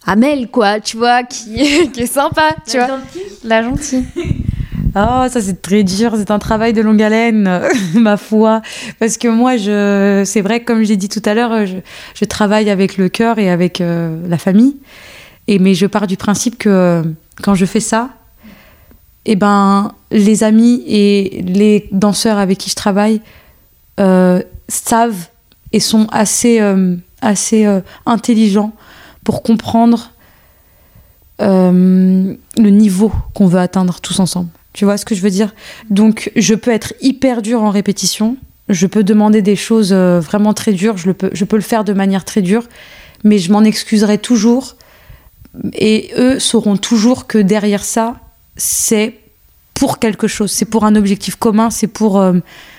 Amel, 0.07 0.49
quoi, 0.49 0.81
tu 0.81 0.97
vois, 0.97 1.23
qui, 1.23 1.91
qui 1.93 2.01
est 2.01 2.07
sympa, 2.07 2.55
tu 2.67 2.79
vois. 2.79 3.01
La 3.45 3.63
gentille. 3.63 4.05
Ah, 4.95 5.29
ça 5.31 5.43
c'est 5.43 5.61
très 5.61 5.85
dur, 5.85 6.15
c'est 6.17 6.31
un 6.31 6.39
travail 6.39 6.73
de 6.73 6.81
longue 6.81 7.03
haleine, 7.03 7.61
ma 7.95 8.17
foi. 8.17 8.63
Parce 8.99 9.19
que 9.19 9.29
moi, 9.29 9.57
je, 9.57 10.23
c'est 10.25 10.41
vrai, 10.41 10.65
comme 10.65 10.83
j'ai 10.83 10.97
dit 10.97 11.11
tout 11.11 11.23
à 11.27 11.35
l'heure, 11.35 11.67
je, 11.67 11.77
je 12.15 12.25
travaille 12.25 12.71
avec 12.71 12.97
le 12.97 13.09
cœur 13.09 13.39
et 13.39 13.51
avec 13.51 13.81
euh, 13.81 14.17
la 14.27 14.39
famille. 14.39 14.77
Et 15.47 15.59
mais 15.59 15.75
je 15.75 15.87
pars 15.87 16.07
du 16.07 16.17
principe 16.17 16.59
que 16.59 16.69
euh, 16.69 17.03
quand 17.43 17.55
je 17.55 17.67
fais 17.67 17.81
ça, 17.81 18.09
eh 19.25 19.37
ben, 19.37 19.93
les 20.11 20.43
amis 20.43 20.83
et 20.87 21.45
les 21.47 21.89
danseurs 21.93 22.39
avec 22.39 22.59
qui 22.59 22.71
je 22.71 22.75
travaille 22.75 23.17
euh, 23.17 23.48
savent 24.69 25.29
et 25.73 25.81
sont 25.81 26.07
assez, 26.11 26.61
euh, 26.61 26.97
assez 27.21 27.67
euh, 27.67 27.81
intelligents 28.07 28.73
pour 29.25 29.43
comprendre 29.43 30.11
euh, 31.41 32.35
le 32.57 32.71
niveau 32.71 33.13
qu'on 33.35 33.47
veut 33.47 33.61
atteindre 33.61 34.01
tous 34.01 34.21
ensemble. 34.21 34.49
Tu 34.73 34.85
vois 34.85 34.97
ce 34.97 35.05
que 35.05 35.15
je 35.15 35.23
veux 35.23 35.31
dire? 35.31 35.55
Donc, 35.91 36.31
je 36.37 36.55
peux 36.55 36.71
être 36.71 36.95
hyper 37.01 37.43
dur 37.43 37.63
en 37.63 37.71
répétition. 37.71 38.37
Je 38.69 38.87
peux 38.87 39.03
demander 39.03 39.43
des 39.43 39.57
choses 39.57 39.93
euh, 39.93 40.21
vraiment 40.21 40.55
très 40.55 40.73
dures. 40.73 40.97
Je, 40.97 41.11
peux, 41.11 41.31
je 41.33 41.45
peux 41.45 41.57
le 41.57 41.63
faire 41.63 41.85
de 41.85 41.93
manière 41.93 42.25
très 42.25 42.43
dure. 42.43 42.65
Mais 43.25 43.39
je 43.39 43.51
m'en 43.51 43.65
excuserai 43.65 44.19
toujours. 44.19 44.77
Et 45.75 46.11
eux 46.17 46.39
sauront 46.39 46.77
toujours 46.77 47.27
que 47.27 47.39
derrière 47.39 47.85
ça, 47.85 48.17
c'est 48.57 49.19
pour 49.75 49.99
quelque 49.99 50.29
chose. 50.29 50.53
C'est 50.53 50.67
pour 50.67 50.85
un 50.85 50.95
objectif 50.95 51.37
commun. 51.37 51.71
C'est 51.71 51.87
pour, 51.89 52.21
euh, 52.21 52.35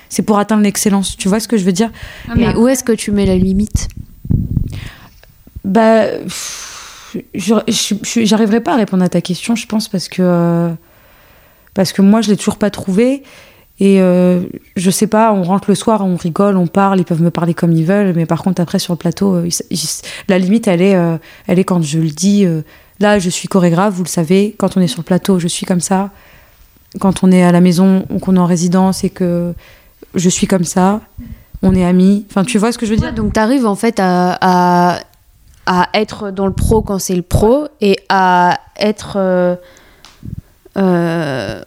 c'est 0.10 0.24
pour 0.24 0.38
atteindre 0.40 0.64
l'excellence. 0.64 1.16
Tu 1.16 1.28
vois 1.30 1.40
ce 1.40 1.48
que 1.48 1.56
je 1.58 1.64
veux 1.64 1.72
dire 1.72 1.92
Mais 2.36 2.56
où 2.56 2.68
est-ce 2.68 2.84
que 2.84 2.92
tu 2.92 3.12
mets 3.12 3.26
la 3.26 3.36
limite 3.38 3.88
Bah, 5.64 6.06
j'arriverai 7.34 8.62
pas 8.62 8.74
à 8.74 8.78
répondre 8.78 9.04
à 9.04 9.10
ta 9.10 9.22
question, 9.22 9.56
je 9.56 9.66
pense, 9.68 9.88
parce 9.88 10.08
que 10.10 10.22
euh, 10.22 10.70
parce 11.74 11.94
que 11.94 12.02
moi, 12.02 12.22
je 12.22 12.30
l'ai 12.30 12.38
toujours 12.38 12.58
pas 12.58 12.70
trouvé. 12.70 13.24
Et 13.82 14.02
euh, 14.02 14.42
je 14.76 14.92
sais 14.92 15.08
pas, 15.08 15.32
on 15.32 15.42
rentre 15.44 15.70
le 15.70 15.76
soir, 15.76 16.06
on 16.06 16.18
rigole, 16.18 16.58
on 16.58 16.68
parle, 16.68 17.00
ils 17.00 17.06
peuvent 17.06 17.22
me 17.22 17.32
parler 17.32 17.54
comme 17.54 17.72
ils 17.72 17.86
veulent, 17.86 18.12
mais 18.14 18.26
par 18.26 18.44
contre 18.44 18.62
après 18.62 18.78
sur 18.78 18.92
le 18.92 18.98
plateau, 18.98 19.36
euh, 19.36 19.48
ils- 19.48 19.54
ils- 19.72 20.02
la 20.28 20.38
limite 20.38 20.68
elle 20.68 20.82
est, 20.82 20.96
euh, 20.96 21.16
elle 21.48 21.60
est 21.60 21.64
quand 21.64 21.82
je 21.82 22.00
le 22.00 22.10
dis. 22.10 22.46
là, 23.00 23.20
je 23.20 23.30
suis 23.30 23.48
chorégraphe, 23.48 23.94
vous 23.94 24.04
le 24.04 24.10
savez. 24.10 24.54
Quand 24.58 24.76
on 24.76 24.82
est 24.82 24.88
sur 24.88 25.00
le 25.00 25.06
plateau, 25.06 25.40
je 25.40 25.48
suis 25.48 25.66
comme 25.66 25.80
ça. 25.82 26.10
quand 27.00 27.24
on 27.24 27.32
est 27.32 27.44
à 27.44 27.52
la 27.52 27.62
maison 27.62 28.04
ou 28.10 28.18
qu'on 28.18 28.36
est 28.36 28.40
en 28.40 28.48
résidence 28.48 29.04
et 29.04 29.12
que 29.12 29.54
je 30.16 30.30
suis 30.30 30.48
comme 30.48 30.64
ça, 30.64 31.02
on 31.62 31.76
est 31.76 31.86
amis. 31.86 32.26
Enfin, 32.30 32.44
tu 32.44 32.58
vois 32.58 32.72
ce 32.72 32.78
que 32.78 32.86
je 32.86 32.92
veux 32.92 32.98
dire? 32.98 33.14
Donc 33.14 33.34
t'arrives 33.34 33.66
en 33.66 33.76
fait 33.76 34.00
à 34.00 35.00
être 35.94 36.32
dans 36.32 36.48
le 36.48 36.54
pro 36.54 36.82
quand 36.82 37.00
c'est 37.00 37.16
le 37.16 37.22
pro 37.22 37.68
et 37.82 38.00
à 38.10 38.60
être 38.80 39.14
euh, 39.18 39.56
euh, 40.78 41.62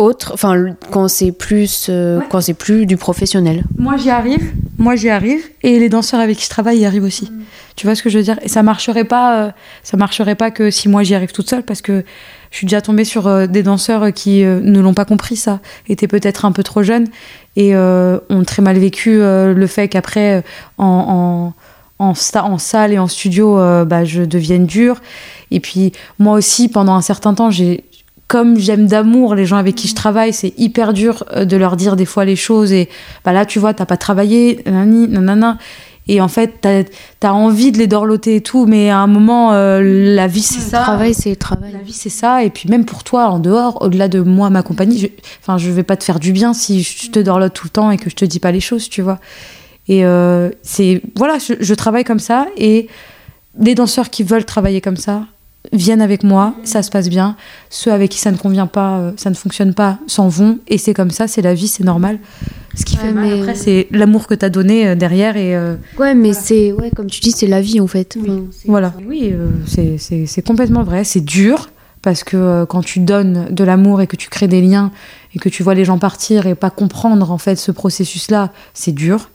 autre, 0.00 0.30
enfin 0.34 0.74
quand 0.90 1.08
c'est 1.08 1.32
plus 1.32 1.86
euh, 1.88 2.18
Ouais. 2.18 2.24
quand 2.30 2.40
c'est 2.40 2.54
plus 2.54 2.86
du 2.86 2.96
professionnel. 2.96 3.64
Moi, 3.78 3.96
j'y 3.96 4.10
arrive. 4.10 4.52
Moi, 4.78 4.96
j'y 4.96 5.10
arrive. 5.10 5.42
Et 5.62 5.78
les 5.78 5.88
danseurs 5.88 6.20
avec 6.20 6.36
qui 6.38 6.44
je 6.44 6.50
travaille 6.50 6.78
y 6.78 6.86
arrivent 6.86 7.04
aussi. 7.04 7.30
Tu 7.76 7.86
vois 7.86 7.94
ce 7.94 8.02
que 8.02 8.10
je 8.10 8.18
veux 8.18 8.24
dire? 8.24 8.38
Et 8.42 8.48
ça 8.48 8.62
marcherait 8.62 9.04
pas. 9.04 9.42
euh, 9.44 9.50
ça 9.82 9.96
marcherait 9.96 10.34
pas 10.34 10.50
que 10.50 10.70
si 10.70 10.88
moi 10.88 11.02
j'y 11.02 11.14
arrive 11.14 11.32
toute 11.32 11.48
seule, 11.48 11.62
parce 11.62 11.82
que 11.82 12.04
je 12.50 12.56
suis 12.56 12.66
déjà 12.66 12.80
tombée 12.80 13.04
sur 13.04 13.26
euh, 13.26 13.46
des 13.46 13.62
danseurs 13.62 14.12
qui 14.12 14.42
ne 14.42 14.80
l'ont 14.80 14.94
pas 14.94 15.04
compris 15.04 15.36
ça, 15.36 15.60
étaient 15.88 16.08
peut-être 16.08 16.44
un 16.44 16.52
peu 16.52 16.62
trop 16.62 16.82
jeunes 16.82 17.06
et 17.56 17.76
ont 17.76 18.44
très 18.46 18.62
mal 18.62 18.78
vécu 18.78 19.18
le 19.20 19.66
fait 19.66 19.88
qu'après 19.88 20.42
en, 20.78 20.86
en 20.86 21.54
en, 22.02 22.14
sta- 22.14 22.40
en 22.44 22.56
salle 22.56 22.94
et 22.94 22.98
en 22.98 23.08
studio, 23.08 23.58
euh, 23.58 23.84
bah, 23.84 24.06
je 24.06 24.22
devienne 24.22 24.64
dure. 24.64 25.02
Et 25.50 25.60
puis 25.60 25.92
moi 26.18 26.32
aussi, 26.38 26.68
pendant 26.70 26.94
un 26.94 27.02
certain 27.02 27.34
temps, 27.34 27.50
j'ai 27.50 27.84
comme 28.30 28.56
j'aime 28.60 28.86
d'amour 28.86 29.34
les 29.34 29.44
gens 29.44 29.56
avec 29.56 29.74
qui 29.74 29.88
je 29.88 29.94
travaille, 29.96 30.32
c'est 30.32 30.54
hyper 30.56 30.92
dur 30.92 31.24
euh, 31.32 31.44
de 31.44 31.56
leur 31.56 31.74
dire 31.74 31.96
des 31.96 32.04
fois 32.04 32.24
les 32.24 32.36
choses. 32.36 32.72
Et 32.72 32.88
bah 33.24 33.32
là, 33.32 33.44
tu 33.44 33.58
vois, 33.58 33.74
t'as 33.74 33.86
pas 33.86 33.96
travaillé, 33.96 34.60
nanani, 34.66 35.08
nanana. 35.08 35.58
Et 36.06 36.20
en 36.20 36.28
fait, 36.28 36.60
t'as 36.60 36.84
as 37.28 37.34
envie 37.34 37.72
de 37.72 37.78
les 37.78 37.88
dorloter 37.88 38.36
et 38.36 38.40
tout, 38.40 38.66
mais 38.66 38.88
à 38.88 38.98
un 38.98 39.08
moment, 39.08 39.52
euh, 39.52 39.80
la 40.14 40.28
vie, 40.28 40.42
c'est 40.42 40.60
Le 40.60 40.70
ça. 40.70 40.78
travail, 40.78 41.12
c'est 41.12 41.30
le 41.30 41.36
travail. 41.36 41.72
La 41.72 41.80
vie, 41.80 41.92
c'est 41.92 42.08
ça. 42.08 42.44
Et 42.44 42.50
puis 42.50 42.68
même 42.68 42.84
pour 42.84 43.02
toi, 43.02 43.26
en 43.30 43.40
dehors, 43.40 43.82
au-delà 43.82 44.06
de 44.06 44.20
moi, 44.20 44.48
ma 44.48 44.62
compagnie, 44.62 44.98
je, 45.00 45.06
enfin, 45.42 45.58
je 45.58 45.68
vais 45.68 45.82
pas 45.82 45.96
te 45.96 46.04
faire 46.04 46.20
du 46.20 46.30
bien 46.30 46.52
si 46.54 46.84
je 46.84 47.10
te 47.10 47.18
dorlote 47.18 47.52
tout 47.52 47.66
le 47.66 47.70
temps 47.70 47.90
et 47.90 47.96
que 47.96 48.10
je 48.10 48.14
te 48.14 48.24
dis 48.24 48.38
pas 48.38 48.52
les 48.52 48.60
choses, 48.60 48.88
tu 48.88 49.02
vois. 49.02 49.18
Et 49.88 50.04
euh, 50.04 50.50
c'est 50.62 51.02
voilà, 51.16 51.38
je, 51.38 51.54
je 51.58 51.74
travaille 51.74 52.04
comme 52.04 52.20
ça 52.20 52.46
et 52.56 52.86
les 53.58 53.74
danseurs 53.74 54.08
qui 54.08 54.22
veulent 54.22 54.44
travailler 54.44 54.80
comme 54.80 54.96
ça 54.96 55.24
viennent 55.72 56.00
avec 56.02 56.22
moi, 56.24 56.54
ça 56.64 56.82
se 56.82 56.90
passe 56.90 57.08
bien. 57.08 57.36
Ceux 57.68 57.92
avec 57.92 58.10
qui 58.10 58.18
ça 58.18 58.30
ne 58.32 58.36
convient 58.36 58.66
pas, 58.66 58.98
euh, 58.98 59.12
ça 59.16 59.30
ne 59.30 59.34
fonctionne 59.34 59.74
pas, 59.74 59.98
s'en 60.06 60.28
vont 60.28 60.58
et 60.68 60.78
c'est 60.78 60.94
comme 60.94 61.10
ça, 61.10 61.28
c'est 61.28 61.42
la 61.42 61.54
vie, 61.54 61.68
c'est 61.68 61.84
normal. 61.84 62.18
Ce 62.74 62.84
qui 62.84 62.96
Ouais, 62.96 63.02
fait 63.02 63.12
mal 63.12 63.24
mais- 63.26 63.40
après, 63.40 63.54
c'est 63.54 63.86
l'amour 63.90 64.26
que 64.26 64.34
t'as 64.34 64.48
donné 64.48 64.88
euh, 64.88 64.94
derrière 64.94 65.36
et 65.36 65.54
euh, 65.56 65.74
Ouais, 65.98 66.14
mais 66.14 66.32
c'est 66.32 66.72
ouais, 66.72 66.90
comme 66.90 67.06
tu 67.08 67.20
dis, 67.20 67.32
c'est 67.32 67.46
la 67.46 67.60
vie 67.60 67.80
en 67.80 67.86
fait. 67.86 68.16
Oui. 68.20 68.30
Enfin, 68.30 68.40
Voilà. 68.66 68.94
Oui, 69.06 69.30
euh, 69.32 69.48
c'est- 69.66 69.98
c'est 69.98 70.26
c'est 70.26 70.42
complètement 70.42 70.82
vrai. 70.82 71.04
C'est 71.04 71.20
dur 71.24 71.70
parce 72.02 72.24
que 72.24 72.36
euh, 72.38 72.64
quand 72.66 72.82
tu 72.82 73.00
donnes 73.00 73.48
de 73.50 73.62
l'amour 73.64 74.00
et 74.00 74.06
que 74.06 74.16
tu 74.16 74.30
crées 74.30 74.48
des 74.48 74.62
liens 74.62 74.90
et 75.34 75.38
que 75.38 75.48
tu 75.50 75.62
vois 75.62 75.74
les 75.74 75.84
gens 75.84 75.98
partir 75.98 76.46
et 76.46 76.54
pas 76.54 76.70
comprendre 76.70 77.30
en 77.30 77.38
fait 77.38 77.56
ce 77.56 77.70
processus-là, 77.72 78.50
c'est 78.72 78.92
dur. 78.92 79.30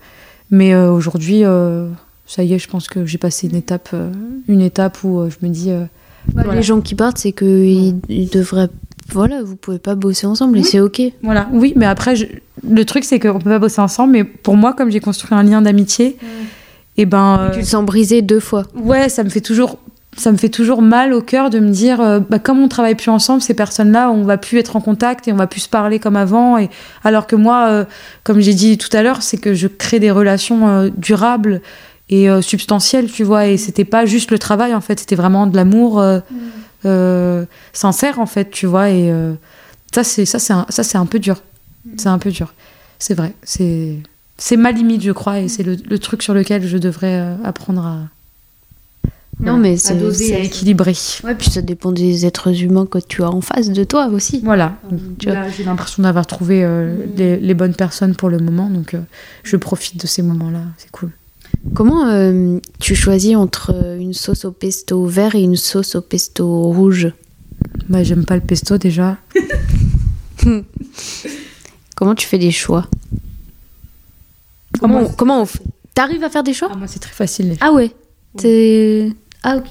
Mais 0.50 0.74
euh, 0.74 0.92
aujourd'hui, 0.92 1.42
euh, 1.44 1.88
ça 2.26 2.44
y 2.44 2.54
est, 2.54 2.60
je 2.60 2.68
pense 2.68 2.88
que 2.88 3.06
j'ai 3.06 3.18
passé 3.20 3.48
une 3.48 3.56
étape, 3.56 3.90
euh, 3.94 4.12
une 4.48 4.62
étape 4.62 5.04
où 5.04 5.20
euh, 5.20 5.30
je 5.30 5.46
me 5.46 5.52
dis. 5.54 5.70
Voilà. 6.34 6.56
Les 6.56 6.64
gens 6.64 6.82
qui 6.82 6.96
partent, 6.96 7.18
c'est 7.18 7.32
que 7.32 7.46
ils, 7.46 8.30
devraient. 8.30 8.70
Voilà, 9.12 9.44
vous 9.44 9.56
pouvez 9.56 9.78
pas 9.80 9.96
bosser 9.96 10.26
ensemble 10.26 10.58
et 10.58 10.62
Oui. 10.62 10.68
c'est 10.68 10.80
ok. 10.80 11.02
Voilà. 11.22 11.48
Oui, 11.54 11.74
mais 11.76 11.86
après, 11.86 12.16
je- 12.16 12.26
le 12.68 12.86
truc 12.86 13.04
c'est 13.04 13.20
qu'on 13.20 13.40
peut 13.40 13.50
pas 13.52 13.60
bosser 13.60 13.82
ensemble. 13.82 14.14
Mais 14.14 14.24
pour 14.24 14.56
moi, 14.58 14.74
comme 14.74 14.90
j'ai 14.90 15.00
construit 15.00 15.38
un 15.38 15.44
lien 15.44 15.62
d'amitié, 15.62 16.18
et 16.98 17.06
ben. 17.06 17.38
euh, 17.40 17.52
Tu 17.52 17.60
le 17.60 17.66
sens 17.66 17.86
brisé 17.86 18.22
deux 18.22 18.40
fois. 18.40 18.64
Ouais, 18.76 19.10
ça 19.10 19.24
me 19.24 19.30
fait 19.30 19.42
toujours, 19.42 19.78
ça 20.18 20.32
me 20.32 20.38
fait 20.38 20.50
toujours 20.50 20.82
mal 20.82 21.14
au 21.14 21.22
cœur 21.22 21.50
de 21.52 21.60
me 21.60 21.70
dire, 21.70 22.02
euh, 22.02 22.20
bah, 22.28 22.40
comme 22.40 22.60
on 22.60 22.68
travaille 22.68 22.96
plus 22.96 23.12
ensemble, 23.12 23.42
ces 23.42 23.54
personnes-là, 23.54 24.10
on 24.10 24.24
va 24.24 24.38
plus 24.38 24.58
être 24.58 24.76
en 24.76 24.82
contact 24.82 25.28
et 25.28 25.34
on 25.34 25.36
va 25.36 25.46
plus 25.46 25.62
se 25.62 25.70
parler 25.70 26.00
comme 26.00 26.16
avant. 26.16 26.58
Et 26.58 26.70
alors 27.04 27.28
que 27.28 27.36
moi, 27.36 27.68
euh, 27.70 27.86
comme 28.24 28.40
j'ai 28.40 28.54
dit 28.56 28.78
tout 28.80 28.90
à 28.98 29.04
l'heure, 29.04 29.22
c'est 29.22 29.38
que 29.38 29.54
je 29.54 29.68
crée 29.68 30.00
des 30.00 30.10
relations 30.12 30.68
euh, 30.68 30.90
durables 30.98 31.62
et 32.10 32.30
euh, 32.30 32.42
substantielles, 32.42 33.12
tu 33.12 33.24
vois. 33.24 33.48
Et 33.48 33.58
c'était 33.58 33.86
pas 33.86 34.06
juste 34.06 34.32
le 34.32 34.40
travail, 34.40 34.74
en 34.76 34.82
fait, 34.82 35.00
c'était 35.00 35.16
vraiment 35.16 35.48
de 35.48 35.56
l'amour 35.56 36.00
euh, 36.00 36.20
euh, 36.86 37.46
sincère, 37.74 38.20
en 38.20 38.26
fait, 38.26 38.52
tu 38.52 38.66
vois. 38.66 38.90
Et 38.90 39.12
euh, 39.12 39.34
ça, 39.94 40.04
c'est 40.04 40.26
ça, 40.26 40.40
c'est 40.40 40.54
un, 40.54 40.66
ça, 40.70 40.84
c'est 40.84 40.98
un 40.98 41.06
peu 41.06 41.20
dur. 41.20 41.42
C'est 41.98 42.10
un 42.10 42.20
peu 42.20 42.32
dur. 42.32 42.54
C'est 43.00 43.14
vrai. 43.14 43.34
C'est 43.44 43.98
c'est 44.38 44.58
ma 44.58 44.72
limite, 44.72 45.02
je 45.02 45.12
crois, 45.12 45.40
et 45.40 45.48
c'est 45.48 45.64
le, 45.64 45.78
le 45.90 46.00
truc 46.00 46.22
sur 46.22 46.34
lequel 46.34 46.68
je 46.68 46.78
devrais 46.78 47.38
apprendre 47.46 47.86
à, 47.86 48.00
Non, 49.40 49.58
mais 49.58 49.78
c'est. 49.78 49.96
équilibrer. 50.46 50.96
Ouais, 51.24 51.36
puis 51.36 51.50
ça 51.50 51.62
dépend 51.62 51.92
des 51.92 52.26
êtres 52.26 52.62
humains 52.62 52.86
que 52.86 53.00
tu 53.00 53.24
as 53.24 53.30
en 53.30 53.42
face 53.42 53.70
de 53.70 53.84
toi 53.84 54.08
aussi. 54.08 54.42
Voilà. 54.44 54.74
Là, 55.26 55.50
j'ai 55.50 55.64
l'impression 55.64 56.04
d'avoir 56.04 56.26
trouvé 56.28 56.64
euh, 56.64 56.96
les, 57.16 57.38
les 57.38 57.54
bonnes 57.54 57.76
personnes 57.76 58.16
pour 58.16 58.30
le 58.30 58.40
moment, 58.40 58.70
donc 58.70 58.94
euh, 58.94 59.00
je 59.44 59.56
profite 59.58 60.00
de 60.02 60.08
ces 60.08 60.22
moments-là. 60.22 60.62
C'est 60.78 60.92
cool. 60.92 61.12
Comment 61.74 62.08
euh, 62.08 62.60
tu 62.80 62.96
choisis 62.96 63.36
entre 63.36 63.72
euh, 63.74 63.98
une 63.98 64.14
sauce 64.14 64.46
au 64.46 64.52
pesto 64.52 65.06
vert 65.06 65.36
et 65.36 65.42
une 65.42 65.56
sauce 65.58 65.96
au 65.96 66.02
pesto 66.02 66.48
rouge? 66.72 67.10
Moi, 67.90 68.04
j'aime 68.04 68.24
pas 68.26 68.36
le 68.36 68.42
pesto 68.42 68.78
déjà. 68.78 69.18
Comment 71.96 72.16
tu 72.16 72.28
fais 72.28 72.38
des 72.38 72.52
choix? 72.52 72.88
Comment, 74.80 75.00
on- 75.00 75.08
comment 75.10 75.42
on 75.42 75.46
fait? 75.46 75.64
T'arrives 75.94 76.24
à 76.24 76.30
faire 76.30 76.44
des 76.44 76.54
choix? 76.54 76.70
Ah, 76.72 76.76
moi, 76.78 76.88
c'est 76.88 77.00
très 77.00 77.14
facile. 77.14 77.50
les- 77.50 77.58
Ah 77.62 77.72
ouais? 77.72 77.92
T'es- 78.38 79.12
Ah 79.44 79.58
ok. 79.58 79.70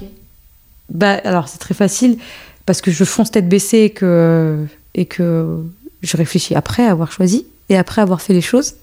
Bah, 0.89 1.13
alors, 1.23 1.47
c'est 1.47 1.59
très 1.59 1.73
facile 1.75 2.17
parce 2.65 2.81
que 2.81 2.91
je 2.91 3.03
fonce 3.03 3.31
tête 3.31 3.47
baissée 3.47 3.79
et 3.79 3.89
que, 3.91 4.65
et 4.95 5.05
que 5.05 5.59
je 6.01 6.17
réfléchis 6.17 6.55
après 6.55 6.85
avoir 6.85 7.11
choisi 7.11 7.45
et 7.69 7.77
après 7.77 8.01
avoir 8.01 8.21
fait 8.21 8.33
les 8.33 8.41
choses. 8.41 8.73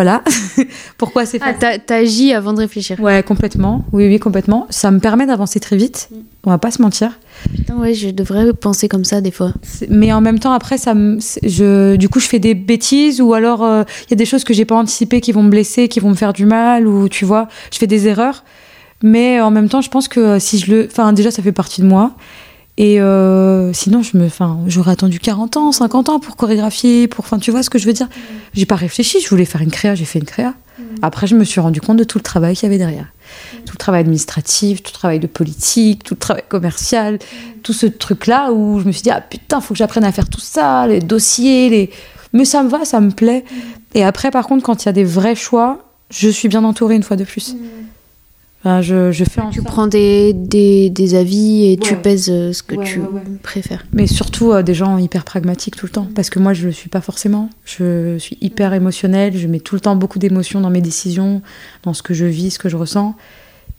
Voilà. 0.00 0.22
Pourquoi 0.96 1.26
c'est 1.26 1.36
Ah, 1.42 1.52
facile 1.52 1.60
t'a- 1.60 1.78
t'agis 1.78 2.32
avant 2.32 2.54
de 2.54 2.60
réfléchir. 2.60 2.98
Ouais, 3.00 3.22
complètement. 3.22 3.84
Oui, 3.92 4.06
oui, 4.06 4.18
complètement. 4.18 4.66
Ça 4.70 4.90
me 4.90 4.98
permet 4.98 5.26
d'avancer 5.26 5.60
très 5.60 5.76
vite. 5.76 6.08
On 6.44 6.48
va 6.50 6.56
pas 6.56 6.70
se 6.70 6.80
mentir. 6.80 7.18
Putain, 7.54 7.76
ouais, 7.76 7.92
je 7.92 8.08
devrais 8.08 8.50
penser 8.54 8.88
comme 8.88 9.04
ça 9.04 9.20
des 9.20 9.30
fois. 9.30 9.52
Mais 9.90 10.10
en 10.10 10.22
même 10.22 10.38
temps, 10.38 10.52
après, 10.52 10.78
ça 10.78 10.94
me, 10.94 11.18
je, 11.42 11.96
du 11.96 12.08
coup, 12.08 12.18
je 12.18 12.28
fais 12.28 12.38
des 12.38 12.54
bêtises 12.54 13.20
ou 13.20 13.34
alors 13.34 13.62
euh, 13.62 13.82
il 14.06 14.12
y 14.12 14.14
a 14.14 14.16
des 14.16 14.24
choses 14.24 14.42
que 14.42 14.54
j'ai 14.54 14.64
pas 14.64 14.76
anticipées 14.76 15.20
qui 15.20 15.32
vont 15.32 15.42
me 15.42 15.50
blesser, 15.50 15.88
qui 15.88 16.00
vont 16.00 16.08
me 16.08 16.14
faire 16.14 16.32
du 16.32 16.46
mal 16.46 16.86
ou 16.86 17.10
tu 17.10 17.26
vois, 17.26 17.48
je 17.70 17.76
fais 17.76 17.86
des 17.86 18.08
erreurs. 18.08 18.42
Mais 19.02 19.38
en 19.42 19.50
même 19.50 19.68
temps, 19.68 19.82
je 19.82 19.90
pense 19.90 20.08
que 20.08 20.38
si 20.38 20.56
je 20.58 20.70
le, 20.72 20.88
enfin, 20.90 21.12
déjà, 21.12 21.30
ça 21.30 21.42
fait 21.42 21.52
partie 21.52 21.82
de 21.82 21.86
moi. 21.86 22.12
Et 22.76 23.00
euh, 23.00 23.72
sinon, 23.72 24.02
je 24.02 24.16
me, 24.16 24.26
enfin, 24.26 24.58
j'aurais 24.66 24.92
attendu 24.92 25.20
40 25.20 25.56
ans, 25.56 25.72
50 25.72 26.08
ans 26.08 26.20
pour 26.20 26.36
chorégraphier, 26.36 27.08
pour, 27.08 27.24
enfin, 27.24 27.38
tu 27.38 27.50
vois 27.50 27.62
ce 27.62 27.70
que 27.70 27.78
je 27.78 27.86
veux 27.86 27.92
dire? 27.92 28.08
J'ai 28.54 28.66
pas 28.66 28.76
réfléchi. 28.76 29.20
Je 29.20 29.28
voulais 29.28 29.44
faire 29.44 29.60
une 29.60 29.70
créa, 29.70 29.94
j'ai 29.94 30.04
fait 30.04 30.18
une 30.18 30.24
créa. 30.24 30.54
Après, 31.02 31.26
je 31.26 31.36
me 31.36 31.44
suis 31.44 31.60
rendu 31.60 31.80
compte 31.80 31.98
de 31.98 32.04
tout 32.04 32.18
le 32.18 32.22
travail 32.22 32.54
qu'il 32.54 32.64
y 32.64 32.66
avait 32.66 32.78
derrière. 32.78 33.06
Tout 33.64 33.72
le 33.74 33.78
travail 33.78 34.00
administratif, 34.00 34.82
tout 34.82 34.90
le 34.94 34.98
travail 34.98 35.18
de 35.18 35.26
politique, 35.26 36.04
tout 36.04 36.14
le 36.14 36.18
travail 36.18 36.42
commercial, 36.48 37.18
tout 37.62 37.72
ce 37.72 37.86
truc-là 37.86 38.52
où 38.52 38.80
je 38.80 38.86
me 38.86 38.92
suis 38.92 39.02
dit, 39.02 39.10
ah 39.10 39.20
putain, 39.20 39.60
faut 39.60 39.74
que 39.74 39.78
j'apprenne 39.78 40.04
à 40.04 40.12
faire 40.12 40.28
tout 40.28 40.40
ça, 40.40 40.86
les 40.86 41.00
dossiers, 41.00 41.68
les. 41.68 41.90
Mais 42.32 42.44
ça 42.44 42.62
me 42.62 42.68
va, 42.68 42.84
ça 42.84 43.00
me 43.00 43.10
plaît. 43.10 43.44
Et 43.94 44.04
après, 44.04 44.30
par 44.30 44.46
contre, 44.46 44.64
quand 44.64 44.84
il 44.84 44.86
y 44.86 44.88
a 44.88 44.92
des 44.92 45.04
vrais 45.04 45.34
choix, 45.34 45.78
je 46.10 46.28
suis 46.28 46.48
bien 46.48 46.64
entourée 46.64 46.94
une 46.94 47.02
fois 47.02 47.16
de 47.16 47.24
plus. 47.24 47.56
Enfin, 48.62 48.82
je, 48.82 49.10
je 49.10 49.24
fais 49.24 49.40
en 49.40 49.48
Tu 49.50 49.60
sorte- 49.60 49.68
prends 49.68 49.86
des, 49.86 50.34
des, 50.34 50.90
des 50.90 51.14
avis 51.14 51.72
et 51.72 51.76
tu 51.78 51.96
pèses 51.96 52.28
euh, 52.30 52.52
ce 52.52 52.62
que 52.62 52.74
Ouais, 52.74 52.84
tu 52.84 52.98
ouais. 53.00 53.22
préfères. 53.42 53.86
Mais 53.94 54.06
surtout 54.06 54.52
euh, 54.52 54.62
des 54.62 54.74
gens 54.74 54.98
hyper 54.98 55.24
pragmatiques 55.24 55.76
tout 55.76 55.86
le 55.86 55.92
temps. 55.92 56.06
Parce 56.14 56.28
que 56.28 56.38
moi, 56.38 56.52
je 56.52 56.66
le 56.66 56.72
suis 56.72 56.90
pas 56.90 57.00
forcément. 57.00 57.48
Je 57.64 58.18
suis 58.18 58.36
hyper 58.42 58.74
émotionnelle. 58.74 59.34
Je 59.36 59.46
mets 59.46 59.60
tout 59.60 59.74
le 59.76 59.80
temps 59.80 59.96
beaucoup 59.96 60.18
d'émotions 60.18 60.60
dans 60.60 60.68
mes 60.70 60.82
décisions, 60.82 61.40
dans 61.84 61.94
ce 61.94 62.02
que 62.02 62.12
je 62.12 62.26
vis, 62.26 62.50
ce 62.50 62.58
que 62.58 62.68
je 62.68 62.76
ressens. 62.76 63.14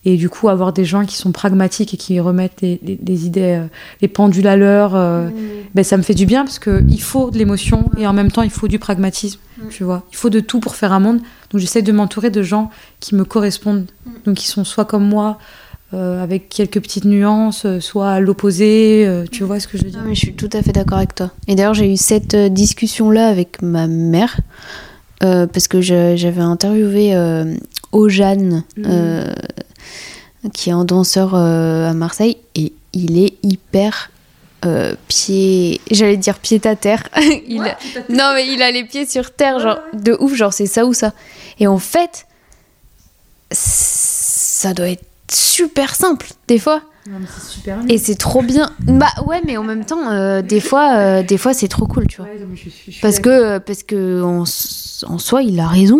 Et 0.04 0.18
du 0.18 0.30
coup, 0.30 0.50
avoir 0.50 0.74
des 0.74 0.84
gens 0.84 1.06
qui 1.06 1.16
sont 1.16 1.32
pragmatiques 1.32 1.94
et 1.94 1.98
qui 1.98 2.20
remettent 2.20 2.62
les, 2.62 2.80
les- 2.84 3.00
les 3.06 3.26
idées, 3.28 3.60
euh, 3.60 3.66
les 4.02 4.08
pendules 4.08 4.48
à 4.48 4.56
l'heure, 4.58 4.96
euh, 4.96 5.30
ben, 5.76 5.84
ça 5.84 5.96
me 5.96 6.02
fait 6.02 6.16
du 6.16 6.26
bien 6.26 6.44
parce 6.44 6.58
qu'il 6.58 7.02
faut 7.02 7.30
de 7.30 7.38
l'émotion 7.38 7.86
et 7.98 8.08
en 8.08 8.14
même 8.14 8.32
temps, 8.32 8.42
il 8.42 8.50
faut 8.50 8.68
du 8.68 8.80
pragmatisme. 8.80 9.40
Tu 9.70 9.84
vois, 9.84 10.02
il 10.12 10.16
faut 10.18 10.32
de 10.32 10.40
tout 10.40 10.60
pour 10.60 10.76
faire 10.76 10.92
un 10.92 11.00
monde. 11.00 11.20
Donc, 11.52 11.62
j'essaie 11.62 11.84
de 11.84 11.92
m'entourer 11.92 12.32
de 12.32 12.42
gens 12.42 12.72
qui 13.00 13.14
me 13.14 13.24
correspondent. 13.24 13.86
Donc, 14.26 14.38
qui 14.38 14.48
sont 14.48 14.64
soit 14.64 14.86
comme 14.86 15.08
moi, 15.08 15.38
euh, 15.94 16.24
avec 16.24 16.50
quelques 16.50 16.82
petites 16.82 17.06
nuances, 17.06 17.66
euh, 17.66 17.80
soit 17.80 18.10
à 18.10 18.20
l'opposé. 18.20 19.04
euh, 19.06 19.26
tu 19.32 19.44
vois 19.44 19.60
ce 19.60 19.68
que 19.68 19.78
je 19.78 19.84
veux 19.84 19.92
dire 19.92 20.00
Non, 20.02 20.08
mais 20.08 20.16
je 20.16 20.20
suis 20.22 20.34
tout 20.34 20.50
à 20.54 20.64
fait 20.64 20.72
d'accord 20.72 20.98
avec 20.98 21.14
toi. 21.14 21.30
Et 21.48 21.54
d'ailleurs, 21.54 21.76
j'ai 21.76 21.94
eu 21.94 21.98
cette 21.98 22.36
discussion-là 22.36 23.28
avec 23.28 23.62
ma 23.62 23.86
mère, 23.88 24.38
parce 25.20 25.68
que 25.68 25.80
j'avais 25.82 26.42
interviewé 26.42 27.14
euh, 27.16 27.54
qui 30.54 30.70
est 30.70 30.74
un 30.74 30.86
danseur 30.86 31.36
euh, 31.36 31.90
à 31.90 31.94
Marseille, 31.94 32.38
et 32.56 32.74
il 32.94 33.18
est 33.24 33.34
hyper 33.44 34.10
euh, 34.66 34.96
pied. 35.08 35.82
J'allais 35.92 36.18
dire 36.18 36.40
pied 36.40 36.60
à 36.66 36.76
terre. 36.76 37.08
il 37.48 37.62
a- 37.62 37.78
Non, 38.10 38.32
mais 38.36 38.48
il 38.48 38.62
a 38.62 38.72
les 38.72 38.84
pieds 38.84 39.06
sur 39.06 39.32
terre, 39.34 39.60
genre 39.60 39.80
de 39.94 40.16
ouf, 40.20 40.34
genre 40.36 40.54
c'est 40.54 40.66
ça 40.68 40.86
ou 40.86 40.94
ça. 40.94 41.14
Et 41.60 41.68
en 41.68 41.78
fait, 41.80 42.26
ça 43.52 44.74
doit 44.74 44.90
être 44.90 45.04
super 45.32 45.96
simple, 45.96 46.28
des 46.48 46.60
fois. 46.60 46.82
c'est 47.06 47.52
super 47.52 47.80
Et 47.90 47.98
c'est 47.98 48.16
trop 48.16 48.42
bien. 48.42 48.72
Bah 48.82 49.08
ouais, 49.26 49.42
mais 49.46 49.58
en 49.58 49.64
même 49.64 49.86
temps, 49.86 50.12
euh, 50.12 50.42
des 50.42 50.60
fois, 50.60 50.96
euh, 50.98 51.24
des 51.24 51.38
fois 51.38 51.54
c'est 51.54 51.68
trop 51.68 51.88
cool, 51.88 52.08
tu 52.08 52.18
vois. 52.18 52.28
parce 53.02 53.20
que, 53.20 53.58
parce 53.60 53.84
que 53.84 54.22
en, 54.22 54.44
en, 55.12 55.18
soi, 55.18 55.42
il 55.44 55.60
a 55.60 55.68
raison. 55.68 55.98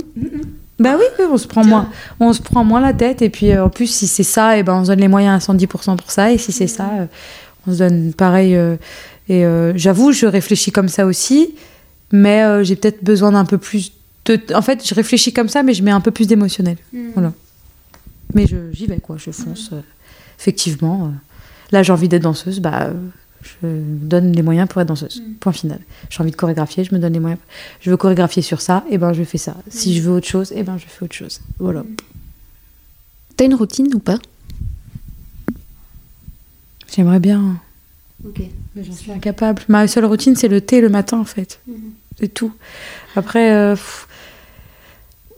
Bah 0.82 0.98
oui, 0.98 1.26
on 1.32 1.38
se 1.38 1.48
prend 1.48 1.64
moins, 1.64 1.90
on 2.20 2.34
se 2.34 2.42
prend 2.42 2.64
moins 2.64 2.82
la 2.82 2.94
tête. 2.94 3.22
Et 3.22 3.30
puis 3.30 3.58
en 3.58 3.70
plus, 3.70 3.88
si 3.88 4.08
c'est 4.08 4.24
ça, 4.24 4.58
et 4.58 4.64
ben 4.64 4.76
on 4.76 4.84
se 4.84 4.90
donne 4.90 5.00
les 5.00 5.08
moyens 5.08 5.48
à 5.50 5.54
110% 5.54 5.96
pour 5.98 6.12
ça. 6.12 6.32
Et 6.32 6.38
si 6.38 6.52
c'est 6.52 6.68
ça, 6.68 6.90
on 7.68 7.74
se 7.74 7.78
donne 7.78 8.14
pareil. 8.14 8.58
et 9.30 9.46
j'avoue, 9.76 10.12
je 10.12 10.26
réfléchis 10.26 10.72
comme 10.72 10.90
ça 10.90 11.06
aussi, 11.06 11.56
mais 12.12 12.64
j'ai 12.64 12.76
peut-être 12.76 13.04
besoin 13.04 13.32
d'un 13.32 13.46
peu 13.46 13.58
plus 13.58 13.92
de. 14.26 14.40
En 14.54 14.62
fait, 14.62 14.88
je 14.88 14.94
réfléchis 14.94 15.34
comme 15.34 15.50
ça, 15.50 15.64
mais 15.64 15.74
je 15.74 15.84
mets 15.84 15.92
un 15.92 16.02
peu 16.02 16.12
plus 16.12 16.28
d'émotionnel. 16.28 16.78
Mm. 16.94 17.10
Voilà. 17.14 17.34
Mais 18.34 18.46
j'y 18.72 18.86
vais, 18.88 19.00
quoi, 19.00 19.18
je 19.18 19.32
fonce. 19.32 19.70
Euh, 19.74 19.82
effectivement, 20.40 21.06
euh, 21.06 21.10
là 21.72 21.84
j'ai 21.84 21.92
envie 21.92 22.08
d'être 22.08 22.24
danseuse, 22.24 22.60
bah, 22.60 22.90
je 23.42 23.68
donne 23.68 24.32
les 24.32 24.42
moyens 24.42 24.68
pour 24.68 24.82
être 24.82 24.88
danseuse. 24.88 25.22
Mm. 25.22 25.34
Point 25.36 25.54
final. 25.54 25.80
J'ai 26.10 26.22
envie 26.22 26.32
de 26.32 26.36
chorégraphier, 26.36 26.84
je 26.84 26.94
me 26.94 27.00
donne 27.00 27.14
les 27.14 27.20
moyens. 27.20 27.42
Je 27.80 27.90
veux 27.90 27.98
chorégraphier 27.98 28.42
sur 28.42 28.62
ça, 28.62 28.84
et 28.90 28.98
ben 28.98 29.14
je 29.14 29.24
fais 29.24 29.38
ça. 29.38 29.56
Si 29.70 29.92
mm. 29.92 29.94
je 29.94 30.02
veux 30.02 30.12
autre 30.12 30.28
chose, 30.28 30.52
et 30.56 30.64
ben 30.64 30.78
je 30.78 30.86
fais 30.86 31.04
autre 31.04 31.16
chose. 31.16 31.42
Voilà. 31.60 31.84
T'as 33.36 33.46
une 33.46 33.56
routine 33.56 33.88
ou 33.94 34.00
pas? 34.00 34.20
J'aimerais 36.94 37.20
bien. 37.20 37.60
Ok. 38.26 38.42
Mais 38.76 38.84
j'en 38.84 38.94
suis 38.94 39.12
incapable. 39.12 39.64
Ma 39.68 39.88
seule 39.88 40.06
routine, 40.06 40.36
c'est 40.36 40.48
le 40.48 40.62
thé 40.62 40.82
le 40.82 40.90
matin, 40.90 41.20
en 41.20 41.26
fait. 41.26 41.60
Mm-hmm. 41.70 41.74
C'est 42.20 42.34
tout. 42.34 42.52
Après, 43.16 43.54
euh, 43.54 43.76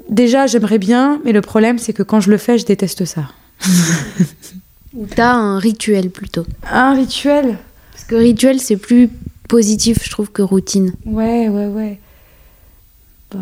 déjà, 0.10 0.48
j'aimerais 0.48 0.80
bien, 0.80 1.22
mais 1.24 1.32
le 1.32 1.42
problème, 1.42 1.78
c'est 1.78 1.94
que 1.94 2.04
quand 2.04 2.20
je 2.20 2.30
le 2.30 2.38
fais, 2.38 2.58
je 2.58 2.66
déteste 2.66 3.06
ça. 3.06 3.30
Ou 4.94 5.08
t'as 5.08 5.34
un 5.34 5.58
rituel 5.58 6.10
plutôt? 6.10 6.46
Un 6.70 6.94
rituel? 6.94 7.58
Parce 7.94 8.04
que 8.06 8.16
rituel, 8.16 8.60
c'est 8.60 8.78
plus 8.78 9.10
positif, 9.48 10.00
je 10.04 10.12
trouve, 10.12 10.32
que 10.32 10.42
routine. 10.42 10.94
Ouais, 11.06 11.48
ouais, 11.48 11.68
ouais. 11.68 12.00
Bah... 13.32 13.40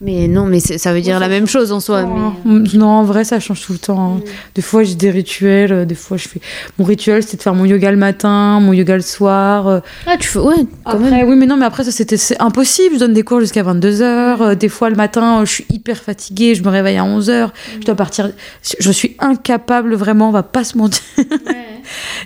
Mais 0.00 0.28
non, 0.28 0.44
mais 0.44 0.60
ça 0.60 0.92
veut 0.92 1.00
dire 1.00 1.20
la 1.20 1.28
même 1.28 1.46
chose 1.46 1.72
en 1.72 1.80
soi. 1.80 2.02
Non, 2.44 2.86
en 2.86 3.04
vrai, 3.04 3.24
ça 3.24 3.38
change 3.40 3.64
tout 3.64 3.72
le 3.72 3.78
temps. 3.78 4.16
Hein. 4.16 4.16
Mm. 4.16 4.28
Des 4.56 4.62
fois, 4.62 4.82
j'ai 4.82 4.96
des 4.96 5.10
rituels. 5.10 5.72
Euh, 5.72 5.84
des 5.84 5.94
fois, 5.94 6.16
je 6.16 6.28
fais. 6.28 6.40
Mon 6.78 6.84
rituel, 6.84 7.22
c'est 7.22 7.36
de 7.36 7.42
faire 7.42 7.54
mon 7.54 7.64
yoga 7.64 7.90
le 7.90 7.96
matin, 7.96 8.60
mon 8.60 8.72
yoga 8.74 8.96
le 8.96 9.02
soir. 9.02 9.66
Euh. 9.68 9.80
Ah, 10.06 10.16
tu 10.18 10.28
fais. 10.28 10.40
Ouais, 10.40 10.66
quand 10.84 10.98
même. 10.98 11.26
Oui, 11.28 11.36
mais 11.36 11.46
non, 11.46 11.56
mais 11.56 11.64
après, 11.64 11.84
ça, 11.84 11.90
c'était 11.90 12.18
impossible. 12.38 12.96
Je 12.96 13.00
donne 13.00 13.14
des 13.14 13.22
cours 13.22 13.40
jusqu'à 13.40 13.62
22h. 13.62 14.02
Euh, 14.02 14.54
des 14.54 14.68
fois, 14.68 14.90
le 14.90 14.96
matin, 14.96 15.42
je 15.44 15.50
suis 15.50 15.66
hyper 15.70 15.96
fatiguée. 15.96 16.54
Je 16.54 16.62
me 16.62 16.68
réveille 16.68 16.98
à 16.98 17.04
11h. 17.04 17.50
Je 17.80 17.86
dois 17.86 17.94
partir. 17.94 18.30
Je 18.78 18.90
suis 18.90 19.16
incapable, 19.20 19.94
vraiment, 19.94 20.28
on 20.28 20.32
va 20.32 20.42
pas 20.42 20.64
se 20.64 20.76
mentir. 20.76 21.02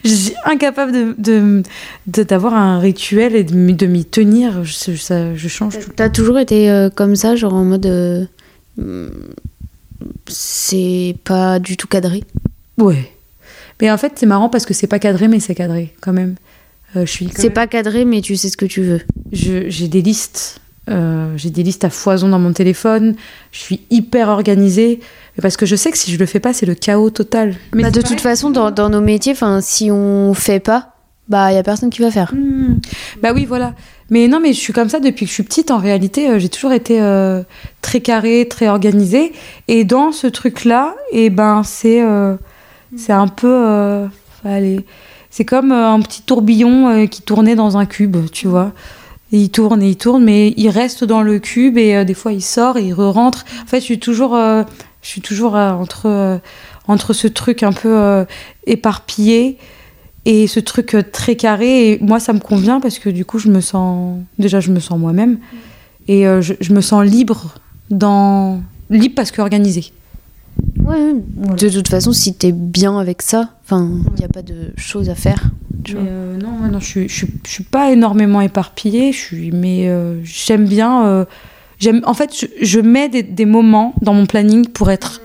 Je 0.05 0.11
suis 0.11 0.35
incapable 0.45 1.15
de, 1.19 1.63
d'avoir 2.07 2.55
un 2.55 2.79
rituel 2.79 3.35
et 3.35 3.45
de, 3.45 3.87
m'y 3.87 4.05
tenir. 4.05 4.65
Je, 4.65 4.97
ça, 4.97 5.35
je 5.35 5.49
change. 5.49 5.79
T'as 5.97 6.09
toujours 6.09 6.39
été 6.39 6.89
comme 6.95 7.17
ça, 7.17 7.37
genre 7.37 7.55
en 7.55 7.65
mode. 7.65 8.29
Euh, 8.79 9.11
c'est 10.27 11.17
pas 11.25 11.59
du 11.59 11.77
tout 11.77 11.89
cadré? 11.89 12.25
Ouais. 12.77 13.13
Mais 13.81 13.91
en 13.91 13.99
fait, 13.99 14.13
c'est 14.17 14.27
marrant 14.27 14.49
parce 14.49 14.67
que 14.67 14.75
c'est 14.75 14.87
pas 14.87 14.99
cadré, 14.99 15.29
mais 15.29 15.41
c'est 15.41 15.55
cadré 15.55 15.95
quand 16.01 16.13
même. 16.13 16.37
Euh, 16.97 17.07
je 17.07 17.11
suis. 17.11 17.29
C'est 17.35 17.51
pas 17.51 17.67
cadré, 17.67 18.05
mais 18.05 18.21
tu 18.21 18.37
sais 18.37 18.49
ce 18.49 18.57
que 18.57 18.67
tu 18.67 18.83
veux. 18.83 19.01
J'ai 19.33 19.89
des 19.89 20.03
listes. 20.03 20.61
Euh, 20.89 21.33
j'ai 21.37 21.51
des 21.51 21.63
listes 21.63 21.85
à 21.85 21.91
foison 21.91 22.29
dans 22.29 22.39
mon 22.39 22.53
téléphone. 22.53 23.15
Je 23.53 23.59
suis 23.59 23.81
hyper 23.91 24.29
organisée. 24.29 25.01
Parce 25.41 25.57
que 25.57 25.67
je 25.67 25.77
sais 25.77 25.91
que 25.91 25.99
si 25.99 26.11
je 26.11 26.19
le 26.19 26.27
fais 26.27 26.41
pas, 26.41 26.53
c'est 26.53 26.67
le 26.67 26.75
chaos 26.75 27.11
total. 27.11 27.55
Mais 27.75 27.85
bah, 27.85 27.91
de 27.91 28.03
toute 28.03 28.21
façon, 28.21 28.51
dans, 28.51 28.71
dans 28.71 28.89
nos 28.89 29.01
métiers, 29.01 29.35
si 29.61 29.91
on 29.91 30.35
fait 30.35 30.61
pas, 30.61 30.95
bah 31.29 31.53
il 31.53 31.57
y 31.57 31.59
a 31.59 31.63
personne 31.63 31.91
qui 31.91 32.01
va 32.01 32.11
faire. 32.11 32.33
Hmm. 32.35 32.79
Bah 33.23 33.33
oui, 33.35 33.45
voilà. 33.45 33.75
Mais 34.11 34.27
non, 34.29 34.41
mais 34.41 34.53
je 34.53 34.59
suis 34.59 34.73
comme 34.73 34.89
ça 34.89 35.01
depuis 35.01 35.27
que 35.27 35.29
je 35.29 35.35
suis 35.35 35.43
petite. 35.43 35.71
En 35.71 35.79
réalité, 35.79 36.31
euh, 36.31 36.39
j'ai 36.39 36.49
toujours 36.49 36.73
été 36.73 37.01
euh, 37.01 37.43
très 37.83 38.01
carrée, 38.01 38.47
très 38.49 38.69
organisée. 38.69 39.33
Et 39.69 39.85
dans 39.85 40.13
ce 40.13 40.27
truc-là, 40.27 40.95
et 41.13 41.27
eh 41.27 41.31
ben, 41.31 41.63
c'est 41.63 42.03
euh, 42.03 42.37
c'est 42.97 43.13
un 43.13 43.29
peu. 43.29 44.09
allez, 44.45 44.81
c'est 45.31 45.45
comme 45.45 45.73
un 45.73 46.01
petit 46.01 46.23
tourbillon 46.23 47.07
qui 47.07 47.21
tournait 47.21 47.55
dans 47.55 47.77
un 47.77 47.85
cube, 47.85 48.17
tu 48.33 48.49
vois. 48.49 48.73
Il 49.33 49.51
tourne 49.51 49.83
et 49.83 49.91
il 49.91 49.97
tourne, 49.97 50.25
mais 50.25 50.55
il 50.57 50.71
reste 50.71 51.05
dans 51.05 51.23
le 51.23 51.39
cube 51.39 51.77
et 51.77 52.05
des 52.05 52.15
fois 52.15 52.33
il 52.33 52.43
sort 52.43 52.77
et 52.77 52.85
il 52.87 52.95
re-rentre. 52.95 53.45
En 53.63 53.67
fait, 53.67 53.81
je 53.81 53.85
suis 53.85 53.99
toujours, 53.99 54.35
je 54.35 54.65
suis 55.03 55.21
toujours 55.21 55.55
entre, 55.55 56.41
entre 56.87 57.13
ce 57.13 57.29
truc 57.29 57.63
un 57.63 57.73
peu 57.73 58.25
éparpillé 58.67 59.59
et 60.29 60.47
ce 60.47 60.61
truc 60.61 60.95
euh, 60.95 61.03
très 61.03 61.37
carré, 61.37 61.93
et 61.93 61.99
moi 62.01 62.21
ça 62.21 62.35
me 62.35 62.39
convient 62.39 62.81
parce 62.81 62.99
que 62.99 63.09
du 63.09 63.25
coup 63.25 63.39
je 63.39 63.49
me 63.49 63.63
sens, 63.63 64.19
déjà 64.39 64.61
je 64.61 64.71
me 64.71 64.79
sens 64.79 64.99
moi-même, 64.99 65.39
et 66.07 66.27
euh, 66.27 66.43
je, 66.43 66.73
me 66.73 66.83
sens 66.83 67.03
libre, 67.03 67.55
dans... 67.91 68.61
libre 68.91 69.15
parce 69.15 69.31
que 69.31 69.41
organisé. 69.41 69.91
Ouais, 70.85 71.15
de 71.57 71.69
toute 71.69 71.89
façon, 71.89 72.13
si 72.13 72.35
t'es 72.35 72.53
bien 72.53 72.99
avec 72.99 73.23
ça, 73.23 73.51
enfin, 73.65 73.91
il 74.15 74.19
n'y 74.19 74.25
a 74.25 74.29
pas 74.29 74.43
de 74.43 74.73
choses 74.77 75.11
à 75.11 75.15
faire. 75.15 75.51
Euh, 75.95 76.37
non, 76.37 76.69
non, 76.71 76.81
je 76.81 76.87
suis, 76.87 77.09
je, 77.09 77.27
suis 77.45 77.65
pas 77.65 77.93
énormément 77.93 78.41
éparpillée, 78.41 79.13
je 79.13 79.19
suis, 79.19 79.53
mais 79.53 79.91
j'aime 80.25 80.67
bien. 80.67 81.27
j'aime, 81.79 82.01
en 82.05 82.15
fait, 82.15 82.35
je, 82.35 82.47
je 82.63 82.81
mets 82.81 83.09
des, 83.09 83.23
des, 83.23 83.45
moments 83.45 83.95
dans 84.03 84.15
mon 84.15 84.27
planning 84.27 84.67
pour 84.67 84.91
être 84.91 85.21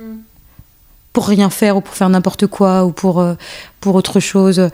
pour 1.13 1.27
rien 1.27 1.51
faire 1.51 1.77
ou 1.77 1.81
pour 1.81 1.93
faire 1.93 2.09
n'importe 2.09 2.47
quoi 2.47 2.85
ou 2.85 2.91
pour, 2.91 3.21
euh, 3.21 3.35
pour 3.79 3.95
autre 3.95 4.19
chose. 4.19 4.69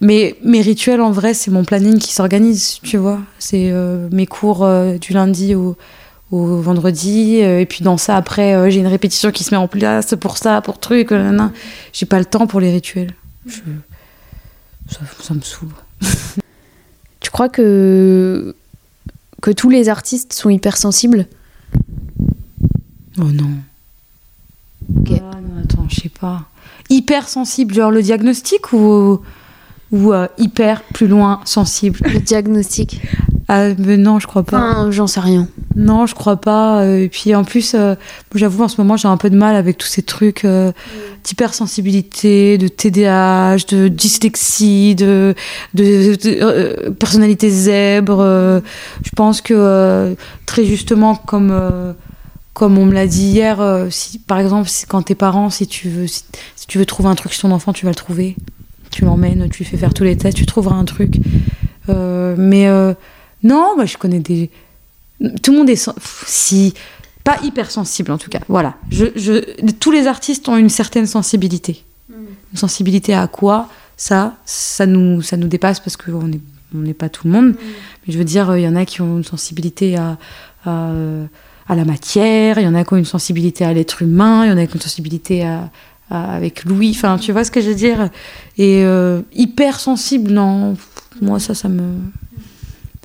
Mais 0.00 0.36
mes 0.42 0.62
rituels, 0.62 1.02
en 1.02 1.12
vrai, 1.12 1.34
c'est 1.34 1.50
mon 1.50 1.64
planning 1.64 1.98
qui 1.98 2.12
s'organise, 2.12 2.78
tu 2.82 2.96
vois. 2.96 3.20
C'est 3.38 3.70
euh, 3.70 4.08
mes 4.10 4.26
cours 4.26 4.64
euh, 4.64 4.96
du 4.96 5.12
lundi 5.12 5.54
au, 5.54 5.76
au 6.32 6.60
vendredi. 6.60 7.36
et 7.36 7.66
puis 7.66 7.84
dans 7.84 7.98
ça, 7.98 8.16
après, 8.16 8.70
j'ai 8.70 8.80
une 8.80 8.86
répétition 8.88 9.30
qui 9.30 9.44
se 9.44 9.52
met 9.52 9.58
en 9.58 9.68
place 9.68 10.14
pour 10.18 10.38
ça, 10.38 10.60
pour 10.60 10.80
truc. 10.80 11.14
J'ai 11.92 12.06
pas 12.06 12.18
le 12.18 12.24
temps 12.24 12.46
pour 12.46 12.58
les 12.58 12.72
rituels. 12.72 13.14
Ça, 14.88 15.00
ça, 15.20 15.34
me 15.34 15.40
saoule. 15.40 15.68
tu 17.20 17.30
crois 17.30 17.48
que, 17.48 18.54
que 19.40 19.50
tous 19.50 19.70
les 19.70 19.88
artistes 19.88 20.32
sont 20.32 20.50
hypersensibles? 20.50 21.26
Oh 23.18 23.24
non. 23.24 23.50
Ok. 24.96 25.12
Ah, 25.20 25.38
attends, 25.62 25.86
je 25.88 26.00
sais 26.02 26.08
pas. 26.08 26.46
Hyper 26.90 27.28
sensible, 27.28 27.74
genre 27.74 27.90
le 27.90 28.02
diagnostic 28.02 28.72
ou, 28.72 29.20
ou 29.92 30.12
euh, 30.12 30.28
hyper 30.38 30.82
plus 30.82 31.08
loin 31.08 31.40
sensible? 31.44 31.98
Le 32.04 32.20
diagnostic. 32.20 33.00
Ah, 33.54 33.68
mais 33.78 33.96
non, 33.96 34.18
je 34.18 34.26
crois 34.26 34.42
pas. 34.42 34.90
J'en 34.90 35.06
sais 35.06 35.20
rien. 35.20 35.48
Non, 35.76 36.06
je 36.06 36.14
crois 36.14 36.36
pas. 36.36 36.82
Euh, 36.82 37.04
et 37.04 37.08
puis 37.08 37.34
en 37.34 37.44
plus, 37.44 37.74
euh, 37.74 37.94
j'avoue, 38.34 38.62
en 38.62 38.68
ce 38.68 38.80
moment, 38.80 38.96
j'ai 38.96 39.08
un 39.08 39.16
peu 39.16 39.30
de 39.30 39.36
mal 39.36 39.56
avec 39.56 39.78
tous 39.78 39.88
ces 39.88 40.02
trucs 40.02 40.44
mm. 40.44 40.72
d'hypersensibilité, 41.24 42.58
de 42.58 42.68
TDAH, 42.68 43.66
de 43.68 43.88
dyslexie, 43.88 44.94
de, 44.94 45.34
de, 45.74 46.88
personnalité 46.98 47.50
zèbre. 47.50 48.22
je 49.02 49.10
pense 49.16 49.40
que 49.40 50.16
très 50.46 50.64
justement, 50.64 51.14
comme 51.14 51.94
comme 52.52 52.76
on 52.78 52.86
me 52.86 52.92
l'a 52.92 53.06
dit 53.06 53.24
hier, 53.24 53.60
euh, 53.60 53.88
si, 53.90 54.18
par 54.18 54.38
exemple, 54.38 54.68
quand 54.88 55.02
tes 55.02 55.14
parents, 55.14 55.50
si 55.50 55.66
tu, 55.66 55.88
veux, 55.88 56.06
si, 56.06 56.24
tu 56.68 56.78
veux 56.78 56.86
trouver 56.86 57.08
un 57.08 57.14
truc 57.14 57.32
sur 57.32 57.48
ton 57.48 57.54
enfant, 57.54 57.72
tu 57.72 57.86
vas 57.86 57.90
le 57.90 57.96
trouver. 57.96 58.36
Tu 58.90 59.04
l'emmènes, 59.04 59.48
tu 59.48 59.58
lui 59.58 59.64
fais 59.64 59.78
faire 59.78 59.94
tous 59.94 60.04
les 60.04 60.16
tests, 60.16 60.36
tu 60.36 60.44
trouveras 60.44 60.76
un 60.76 60.84
truc. 60.84 61.16
Euh, 61.88 62.34
mais 62.36 62.68
euh, 62.68 62.92
non, 63.42 63.74
moi 63.76 63.84
je 63.84 63.96
connais 63.96 64.20
des. 64.20 64.50
Tout 65.42 65.52
le 65.52 65.58
monde 65.58 65.70
est. 65.70 65.90
Si. 66.26 66.74
Pas 67.24 67.38
hypersensible 67.44 68.10
en 68.10 68.18
tout 68.18 68.30
cas. 68.30 68.40
Voilà. 68.48 68.74
Je, 68.90 69.06
je... 69.14 69.70
Tous 69.78 69.92
les 69.92 70.08
artistes 70.08 70.48
ont 70.48 70.56
une 70.56 70.68
certaine 70.68 71.06
sensibilité. 71.06 71.84
Mm. 72.08 72.14
Une 72.52 72.58
sensibilité 72.58 73.14
à 73.14 73.28
quoi? 73.28 73.68
Ça, 73.96 74.34
ça 74.44 74.86
nous, 74.86 75.22
ça 75.22 75.36
nous 75.36 75.46
dépasse 75.46 75.78
parce 75.78 75.96
qu'on 75.96 76.24
n'est 76.24 76.40
on 76.74 76.78
n'est 76.78 76.94
pas 76.94 77.08
tout 77.08 77.28
le 77.28 77.32
monde. 77.32 77.48
Mm. 77.50 77.56
Mais 78.06 78.12
je 78.12 78.18
veux 78.18 78.24
dire, 78.24 78.56
il 78.56 78.62
y 78.62 78.68
en 78.68 78.74
a 78.74 78.84
qui 78.84 79.02
ont 79.02 79.18
une 79.18 79.24
sensibilité 79.24 79.96
à, 79.96 80.18
à 80.66 80.90
à 81.68 81.76
la 81.76 81.84
matière, 81.84 82.58
il 82.58 82.64
y 82.64 82.66
en 82.66 82.74
a 82.74 82.84
qui 82.84 82.92
ont 82.92 82.96
une 82.96 83.04
sensibilité 83.04 83.64
à 83.64 83.72
l'être 83.72 84.02
humain, 84.02 84.44
il 84.44 84.50
y 84.50 84.52
en 84.52 84.58
a 84.58 84.66
qui 84.66 84.72
ont 84.72 84.74
une 84.74 84.80
sensibilité 84.80 85.46
à, 85.46 85.70
avec 86.10 86.64
Louis, 86.64 86.90
enfin 86.90 87.18
tu 87.18 87.30
vois 87.32 87.44
ce 87.44 87.52
que 87.52 87.60
je 87.60 87.68
veux 87.68 87.74
dire? 87.76 88.10
Et 88.58 88.82
euh, 88.84 89.22
hyper 89.32 89.78
sensible, 89.78 90.32
non, 90.32 90.76
moi 91.20 91.38
ça, 91.38 91.54
ça 91.54 91.68
me... 91.68 91.94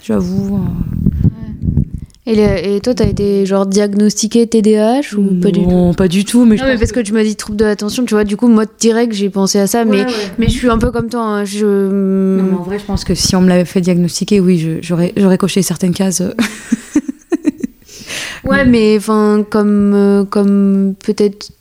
J'avoue. 0.04 0.58
Euh. 0.58 2.30
Et, 2.30 2.76
et, 2.76 2.82
toi, 2.82 2.94
t'as 2.94 3.06
été 3.06 3.46
genre 3.46 3.66
diagnostiqué 3.66 4.48
TDAH 4.48 5.16
ou 5.18 5.40
pas 5.40 5.50
du 5.50 5.64
tout 5.64 5.70
Non, 5.70 5.94
pas 5.94 6.10
du 6.10 6.26
tout. 6.26 6.44
Mais, 6.44 6.58
non, 6.58 6.66
mais 6.66 6.78
parce 6.78 6.92
que 6.92 7.00
tu 7.00 7.14
m'as 7.14 7.24
dit 7.24 7.38
trouble 7.38 7.58
de 7.58 7.64
l'attention, 7.64 8.04
tu 8.04 8.14
vois, 8.14 8.26
du 8.26 8.36
coup, 8.36 8.50
moi 8.50 8.66
direct, 8.80 9.14
j'ai 9.14 9.30
pensé 9.30 9.60
à 9.60 9.68
ça, 9.68 9.86
mais, 9.86 10.06
mais 10.38 10.48
je 10.48 10.54
suis 10.54 10.70
un 10.70 10.78
peu 10.78 10.92
comme 10.92 11.08
toi. 11.08 11.22
Hein, 11.22 11.46
je... 11.46 11.66
Non, 11.66 12.44
mais 12.44 12.58
en 12.58 12.64
vrai, 12.64 12.80
je 12.80 12.86
pense 12.86 13.06
que 13.06 13.16
si 13.16 13.36
on 13.38 13.42
me 13.42 13.48
l'avait 13.48 13.64
fait 13.64 13.80
diagnostiquer, 13.80 14.42
oui, 14.42 14.80
j'aurais 14.82 15.38
coché 15.38 15.62
certaines 15.62 15.94
cases. 15.94 16.22
Ouais, 18.48 18.66
mais 18.66 18.96
enfin, 18.98 19.46
comme, 19.50 19.94
euh, 19.94 20.24
comme 20.24 20.96
peut-être 21.04 21.52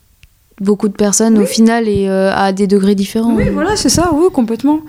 beaucoup 0.59 0.87
de 0.87 0.93
personnes 0.93 1.37
au 1.37 1.45
final 1.45 1.87
et 1.87 2.07
euh, 2.09 2.31
à 2.33 2.51
des 2.51 2.67
degrés 2.67 2.95
différents. 2.95 3.35
Oui, 3.35 3.45
voilà, 3.53 3.75
c'est 3.75 3.89
ça, 3.89 4.11
oui, 4.13 4.25
complètement. 4.33 4.79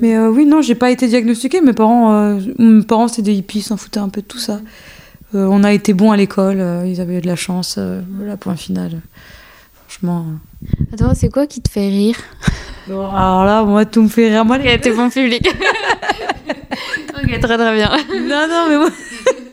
Mais 0.00 0.16
euh, 0.16 0.30
oui, 0.30 0.46
non, 0.46 0.62
j'ai 0.62 0.74
pas 0.74 0.90
été 0.90 1.06
diagnostiquée. 1.08 1.60
Mes 1.60 1.72
parents, 1.72 2.12
euh, 2.14 2.40
mes 2.58 2.82
parents 2.84 3.08
c'était 3.08 3.22
des 3.22 3.34
hippies, 3.34 3.58
ils 3.58 3.62
s'en 3.62 3.76
foutaient 3.76 4.00
un 4.00 4.08
peu 4.08 4.20
de 4.22 4.26
tout 4.26 4.38
ça. 4.38 4.60
Euh, 5.34 5.46
on 5.50 5.62
a 5.64 5.72
été 5.72 5.92
bons 5.92 6.10
à 6.12 6.16
l'école, 6.16 6.56
euh, 6.60 6.86
ils 6.86 7.00
avaient 7.00 7.20
de 7.20 7.26
la 7.26 7.36
chance. 7.36 7.74
euh, 7.78 8.00
voilà, 8.16 8.36
point 8.36 8.56
final. 8.56 9.00
Franchement. 9.86 10.24
Attends, 10.92 11.14
c'est 11.14 11.28
quoi 11.30 11.46
qui 11.46 11.60
te 11.60 11.70
fait 11.70 11.88
rire? 11.88 12.16
Bon, 12.86 13.06
alors 13.10 13.44
là, 13.44 13.62
moi, 13.64 13.84
tout 13.84 14.02
me 14.02 14.08
fait 14.08 14.28
rire. 14.30 14.44
Moi, 14.44 14.56
les- 14.58 14.78
t'es 14.80 14.90
bon 14.92 15.10
public. 15.10 15.46
ok, 17.14 17.40
très 17.40 17.56
très 17.58 17.74
bien. 17.74 17.90
Non, 18.22 18.46
non, 18.48 18.66
mais 18.68 18.76
moi. 18.78 18.88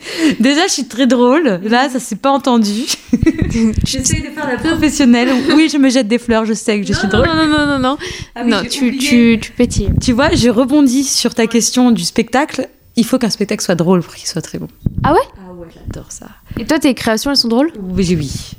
Déjà, 0.40 0.66
je 0.66 0.72
suis 0.72 0.84
très 0.86 1.06
drôle. 1.06 1.60
Là, 1.64 1.88
ça 1.88 1.98
s'est 1.98 2.16
pas 2.16 2.30
entendu. 2.30 2.84
J'essaie 3.84 4.20
de 4.20 4.30
faire 4.34 4.46
la 4.46 4.56
professionnelle. 4.56 5.30
Oui, 5.54 5.68
je 5.72 5.78
me 5.78 5.90
jette 5.90 6.08
des 6.08 6.18
fleurs, 6.18 6.44
je 6.44 6.54
sais 6.54 6.80
que 6.80 6.86
je 6.86 6.92
suis 6.92 7.08
drôle. 7.08 7.26
Non, 7.26 7.34
non, 7.34 7.46
non, 7.46 7.66
non, 7.66 7.78
non. 7.78 7.98
Ah 8.34 8.44
non, 8.44 8.60
j'ai 8.62 8.68
tu, 8.68 8.98
tu, 8.98 9.38
tu 9.40 9.52
pétilles. 9.52 9.90
Tu 10.00 10.12
vois, 10.12 10.34
je 10.34 10.48
rebondis 10.48 11.04
sur 11.04 11.34
ta 11.34 11.46
question 11.46 11.90
du 11.90 12.04
spectacle. 12.04 12.68
Il 12.96 13.04
faut 13.04 13.18
qu'un 13.18 13.30
spectacle 13.30 13.62
soit 13.62 13.74
drôle 13.76 14.02
pour 14.02 14.14
qu'il 14.14 14.26
soit 14.26 14.42
très 14.42 14.58
bon. 14.58 14.68
Ah 15.04 15.12
ouais? 15.12 15.18
Ah 15.38 15.52
ouais, 15.54 15.68
j'adore 15.72 16.10
ça. 16.10 16.26
Et 16.58 16.64
toi, 16.64 16.78
tes 16.78 16.94
créations, 16.94 17.30
elles 17.30 17.36
sont 17.36 17.48
drôles? 17.48 17.70
Oui, 17.78 18.16
oui. 18.18 18.56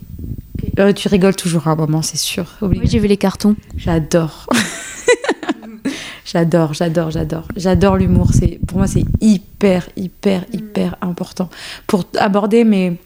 Euh, 0.80 0.94
tu 0.94 1.08
rigoles 1.08 1.36
toujours 1.36 1.68
à 1.68 1.72
un 1.72 1.76
moment, 1.76 2.02
c'est 2.02 2.18
sûr. 2.18 2.46
Oui, 2.62 2.80
j'ai 2.84 3.00
vu 3.00 3.08
les 3.08 3.18
cartons. 3.18 3.56
J'adore. 3.76 4.48
j'adore, 6.26 6.74
j'adore, 6.74 7.12
j'adore. 7.12 7.48
J'adore 7.56 7.98
l'humour. 7.98 8.30
C'est 8.34 8.60
pour 8.66 8.78
moi 8.78 8.88
c'est 8.88 9.06
hyper, 9.22 9.90
hyper, 9.98 10.46
hyper 10.54 10.59
important 11.02 11.50
pour 11.88 12.06
aborder 12.18 12.64
mes 12.64 12.98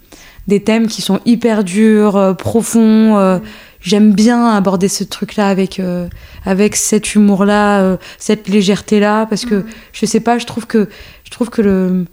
des 0.48 0.62
thèmes 0.62 0.88
qui 0.88 1.02
sont 1.02 1.22
hyper 1.26 1.64
durs, 1.64 2.18
euh, 2.18 2.34
profonds. 2.34 3.18
euh, 3.18 3.40
J'aime 3.80 4.14
bien 4.14 4.48
aborder 4.48 4.88
ce 4.88 5.04
truc-là 5.04 5.48
avec 5.50 5.80
euh, 5.80 6.08
avec 6.46 6.76
cet 6.78 7.16
humour-là, 7.16 7.98
cette 8.18 8.48
légèreté-là, 8.48 9.26
parce 9.26 9.44
que 9.44 9.66
je 9.92 10.06
sais 10.06 10.22
pas, 10.22 10.38
je 10.38 10.46
trouve 10.46 10.66
que 10.68 10.88
je 11.26 11.32
trouve 11.32 11.50
que 11.50 11.62
le 11.62 12.06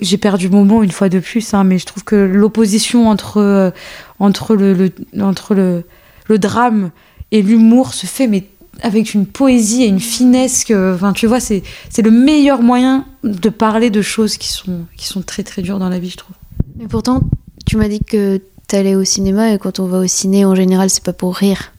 j'ai 0.00 0.16
perdu 0.18 0.48
mon 0.48 0.64
mot 0.64 0.82
une 0.82 0.90
fois 0.90 1.08
de 1.08 1.20
plus, 1.20 1.54
hein, 1.54 1.62
mais 1.62 1.78
je 1.78 1.86
trouve 1.86 2.02
que 2.02 2.16
l'opposition 2.16 3.08
entre 3.08 3.72
entre 4.18 4.56
le, 4.56 4.72
le- 4.74 4.92
entre 5.22 5.54
le, 5.54 5.84
le 6.26 6.38
drame 6.40 6.90
et 7.30 7.40
l'humour 7.42 7.94
se 7.94 8.06
fait 8.06 8.26
mais 8.26 8.42
avec 8.82 9.14
une 9.14 9.24
poésie 9.26 9.84
et 9.84 9.86
une 9.86 10.00
finesse 10.00 10.64
que 10.64 10.94
enfin 10.94 11.12
tu 11.12 11.26
vois 11.28 11.38
c'est 11.40 11.62
le 12.02 12.10
meilleur 12.10 12.60
moyen 12.62 13.04
de 13.24 13.48
parler 13.48 13.90
de 13.90 14.02
choses 14.02 14.36
qui 14.36 14.48
sont 14.48 14.84
qui 14.96 15.06
sont 15.06 15.22
très 15.22 15.42
très 15.42 15.62
dures 15.62 15.78
dans 15.78 15.88
la 15.88 15.98
vie 15.98 16.10
je 16.10 16.16
trouve. 16.16 16.36
Mais 16.76 16.86
pourtant, 16.86 17.22
tu 17.66 17.76
m'as 17.76 17.88
dit 17.88 18.00
que 18.00 18.40
t'allais 18.68 18.94
au 18.94 19.04
cinéma 19.04 19.52
et 19.52 19.58
quand 19.58 19.80
on 19.80 19.86
va 19.86 19.98
au 19.98 20.06
ciné, 20.06 20.44
en 20.44 20.54
général, 20.54 20.90
c'est 20.90 21.02
pas 21.02 21.12
pour 21.12 21.34
rire. 21.34 21.72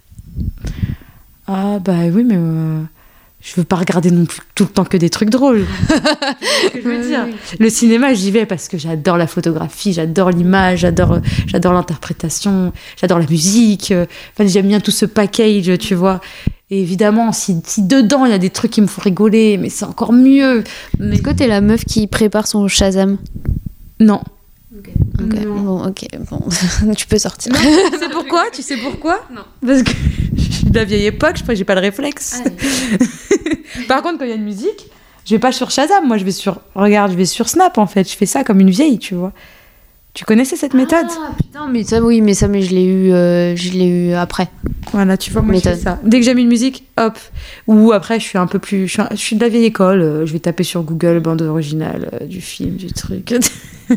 ah 1.47 1.80
bah 1.80 2.08
oui 2.12 2.23
mais 2.23 2.36
euh, 2.38 2.82
je 3.41 3.56
veux 3.56 3.63
pas 3.63 3.78
regarder 3.78 4.12
non 4.12 4.25
plus 4.25 4.41
tout 4.56 4.65
le 4.65 4.69
temps 4.69 4.84
que 4.84 4.97
des 4.97 5.10
trucs 5.10 5.30
drôles. 5.30 5.65
Ce 5.89 6.69
que 6.69 6.82
je 6.82 6.88
veux 6.88 7.08
dire. 7.08 7.28
le 7.58 7.69
cinéma 7.69 8.13
j'y 8.13 8.32
vais 8.32 8.45
parce 8.45 8.67
que 8.67 8.78
j'adore 8.78 9.17
la 9.17 9.28
photographie 9.28 9.93
j'adore 9.93 10.32
l'image 10.32 10.80
j'adore 10.80 11.19
j'adore 11.47 11.73
l'interprétation 11.73 12.73
j'adore 12.99 13.19
la 13.19 13.28
musique. 13.28 13.91
Euh, 13.91 14.06
enfin 14.34 14.47
j'aime 14.47 14.67
bien 14.67 14.82
tout 14.82 14.91
ce 14.91 15.06
package 15.06 15.78
tu 15.80 15.95
vois 15.95 16.19
et 16.72 16.82
évidemment 16.82 17.32
si, 17.32 17.58
si 17.66 17.84
dedans 17.84 18.26
il 18.26 18.32
y 18.32 18.36
a 18.36 18.38
des 18.38 18.50
trucs 18.50 18.72
qui 18.72 18.82
me 18.82 18.88
font 18.88 19.02
rigoler 19.02 19.58
mais 19.58 19.70
c'est 19.70 19.86
encore 19.86 20.14
mieux 20.14 20.64
mais 21.00 21.16
Est-ce 21.16 21.22
que 21.24 21.32
t'es 21.32 21.48
la 21.48 21.62
meuf 21.62 21.84
qui 21.86 22.08
prépare 22.08 22.48
son 22.48 22.68
Shazam 22.68 23.18
non 24.00 24.22
Ok, 24.78 24.90
Non. 25.46 25.60
Bon, 25.62 25.88
ok, 25.88 26.06
bon. 26.30 26.94
tu 26.96 27.08
peux 27.08 27.18
sortir. 27.18 27.52
tu 27.54 27.98
sais 28.00 28.10
pourquoi 28.12 28.44
tu 28.54 28.62
sais 28.62 28.78
pourquoi 28.78 29.20
Non. 29.34 29.42
parce 29.66 29.84
que 29.84 29.92
je 30.38 30.52
suis 30.52 30.66
de 30.66 30.76
la 30.78 30.86
vieille 30.86 31.08
époque 31.08 31.38
je 31.38 31.42
crois 31.44 31.54
que 31.54 31.58
j'ai 31.58 31.66
pas 31.66 31.76
le 31.76 31.82
réflexe 31.82 32.42
Par 33.88 34.02
contre, 34.02 34.20
quand 34.20 34.26
il 34.26 34.30
y 34.30 34.34
a 34.34 34.36
une 34.36 34.44
musique, 34.44 34.88
je 35.26 35.36
vais 35.36 35.40
pas 35.40 35.52
sur 35.52 35.70
Shazam, 35.72 36.08
moi 36.08 36.18
je 36.18 36.24
vais 36.24 36.32
sur. 36.32 36.60
Regarde, 36.76 37.12
je 37.12 37.18
vais 37.18 37.26
sur 37.26 37.50
Snap 37.50 37.78
en 37.78 37.86
fait. 37.88 38.10
Je 38.10 38.16
fais 38.18 38.26
ça 38.26 38.44
comme 38.44 38.60
une 38.60 38.70
vieille, 38.70 38.98
tu 39.00 39.14
vois. 39.16 39.32
Tu 40.13 40.26
connaissais 40.26 40.56
cette 40.58 40.74
méthode 40.74 41.06
Ah, 41.10 41.32
putain, 41.38 41.67
mais 41.69 41.84
ça, 41.84 42.02
oui, 42.02 42.19
mais 42.22 42.34
ça, 42.34 42.48
mais 42.48 42.62
je 42.62 42.74
l'ai 42.74 42.84
eu, 42.86 43.12
euh, 43.13 43.56
je 43.56 43.72
l'ai 43.72 43.86
eu 43.88 44.13
après. 44.13 44.50
Voilà, 44.91 45.17
tu 45.17 45.32
vois, 45.32 45.41
moi 45.43 45.54
je 45.56 45.60
fais 45.62 45.76
ça. 45.78 46.00
Dès 46.04 46.19
que 46.19 46.26
j'aime 46.26 46.39
une 46.39 46.48
musique, 46.48 46.84
hop. 46.98 47.17
Ou 47.67 47.91
après, 47.91 48.19
je 48.19 48.26
suis 48.26 48.38
un 48.38 48.48
peu 48.48 48.58
plus. 48.60 48.88
Je 48.88 48.91
suis, 48.93 49.02
un- 49.02 49.10
je 49.12 49.15
suis 49.17 49.36
de 49.36 49.41
la 49.41 49.50
vieille 49.50 49.65
école, 49.65 50.02
euh, 50.02 50.26
je 50.26 50.34
vais 50.34 50.39
taper 50.39 50.63
sur 50.63 50.82
Google 50.84 51.19
bande 51.19 51.41
originale 51.43 52.10
euh, 52.22 52.26
du 52.26 52.41
film, 52.41 52.76
du 52.76 52.91
truc. 52.91 53.34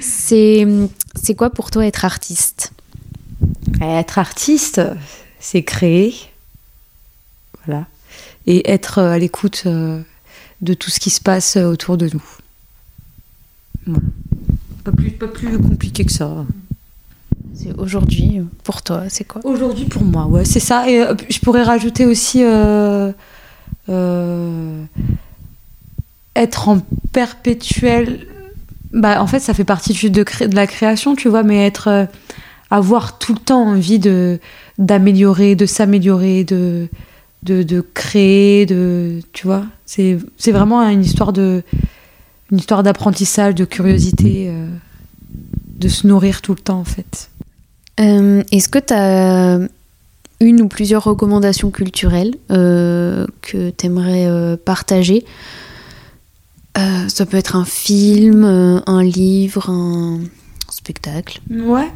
C'est, 0.00 0.64
c'est 1.20 1.34
quoi 1.34 1.50
pour 1.50 1.70
toi 1.72 1.84
être 1.84 2.04
artiste? 2.04 2.72
Être 3.80 4.18
artiste, 4.18 4.80
c'est 5.40 5.62
créer. 5.64 6.14
Voilà. 7.66 7.86
Et 8.46 8.70
être 8.70 9.00
à 9.00 9.18
l'écoute 9.18 9.64
de 9.66 10.74
tout 10.74 10.90
ce 10.90 11.00
qui 11.00 11.10
se 11.10 11.20
passe 11.20 11.56
autour 11.56 11.96
de 11.96 12.08
nous. 12.12 12.22
Voilà. 13.86 14.02
Pas 14.88 14.96
plus, 14.96 15.10
pas 15.10 15.28
plus 15.28 15.58
compliqué 15.58 16.02
que 16.06 16.12
ça. 16.12 16.46
C'est 17.52 17.78
aujourd'hui 17.78 18.40
pour 18.64 18.80
toi, 18.80 19.02
c'est 19.08 19.24
quoi? 19.24 19.42
Aujourd'hui 19.44 19.84
pour 19.84 20.02
moi, 20.02 20.24
ouais, 20.26 20.46
c'est 20.46 20.60
ça. 20.60 20.88
Et 20.88 21.02
euh, 21.02 21.14
je 21.28 21.38
pourrais 21.40 21.62
rajouter 21.62 22.06
aussi 22.06 22.42
euh, 22.42 23.12
euh, 23.90 24.82
être 26.34 26.70
en 26.70 26.80
perpétuel. 27.12 28.26
Bah, 28.94 29.20
en 29.20 29.26
fait, 29.26 29.40
ça 29.40 29.52
fait 29.52 29.64
partie 29.64 29.92
de, 30.08 30.22
de 30.46 30.56
la 30.56 30.66
création, 30.66 31.14
tu 31.14 31.28
vois, 31.28 31.42
mais 31.42 31.66
être 31.66 31.88
euh, 31.88 32.06
avoir 32.70 33.18
tout 33.18 33.34
le 33.34 33.40
temps 33.40 33.66
envie 33.68 33.98
de 33.98 34.38
d'améliorer, 34.78 35.54
de 35.54 35.66
s'améliorer, 35.66 36.44
de, 36.44 36.88
de 37.42 37.62
de 37.62 37.84
créer, 37.92 38.64
de 38.64 39.20
tu 39.34 39.46
vois. 39.46 39.66
C'est 39.84 40.16
c'est 40.38 40.52
vraiment 40.52 40.80
une 40.80 41.02
histoire 41.02 41.34
de 41.34 41.62
une 42.50 42.58
histoire 42.58 42.82
d'apprentissage, 42.82 43.54
de 43.54 43.64
curiosité, 43.64 44.46
euh, 44.48 44.68
de 45.78 45.88
se 45.88 46.06
nourrir 46.06 46.40
tout 46.42 46.54
le 46.54 46.60
temps 46.60 46.80
en 46.80 46.84
fait. 46.84 47.30
Euh, 48.00 48.42
Est-ce 48.52 48.68
que 48.68 48.78
tu 48.78 48.94
as 48.94 49.58
une 50.40 50.62
ou 50.62 50.68
plusieurs 50.68 51.04
recommandations 51.04 51.70
culturelles 51.70 52.34
euh, 52.50 53.26
que 53.42 53.70
tu 53.70 53.86
aimerais 53.86 54.56
partager? 54.64 55.24
Ça 57.08 57.26
peut 57.26 57.36
être 57.36 57.56
un 57.56 57.64
film, 57.64 58.44
un 58.44 59.02
livre, 59.02 59.68
un 59.68 60.20
spectacle. 60.92 61.40
Ouais. 61.50 61.88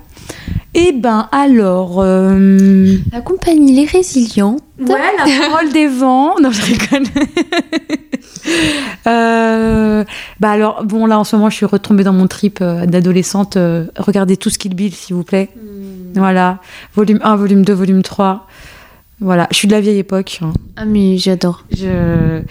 Eh 0.75 0.93
ben 0.93 1.29
alors. 1.33 1.97
euh, 2.01 2.97
La 3.11 3.23
compagnie 3.23 3.73
Les 3.75 3.87
Résilients. 3.87 4.59
Ouais, 4.79 4.95
la 5.17 5.49
parole 5.49 5.73
des 5.73 5.87
vents. 5.87 6.39
Non, 6.41 6.51
je 6.51 6.63
rigole. 6.63 7.07
Euh, 9.07 10.05
bah 10.41 10.51
alors, 10.51 10.85
bon, 10.85 11.07
là 11.07 11.19
en 11.19 11.25
ce 11.25 11.35
moment, 11.37 11.49
je 11.51 11.57
suis 11.57 11.67
retombée 11.67 12.05
dans 12.05 12.13
mon 12.13 12.27
trip 12.27 12.59
euh, 12.61 12.87
d'adolescente. 12.87 13.57
regardez 13.97 14.37
tout 14.37 14.51
ce 14.51 14.59
qu'il 14.59 14.75
Bill, 14.75 14.93
s'il 14.95 15.15
vous 15.17 15.23
plaît. 15.25 15.49
Voilà. 16.15 16.59
Volume 16.95 17.19
1, 17.23 17.37
volume 17.37 17.65
2, 17.65 17.73
volume 17.73 18.03
3. 18.03 18.47
Voilà. 19.21 19.47
Je 19.51 19.57
suis 19.57 19.69
de 19.69 19.73
la 19.73 19.81
vieille 19.81 19.99
époque. 19.99 20.39
hein. 20.43 20.53
Ah 20.77 20.85
mais 20.85 21.19
j'adore. 21.19 21.65
Je, 21.71 22.43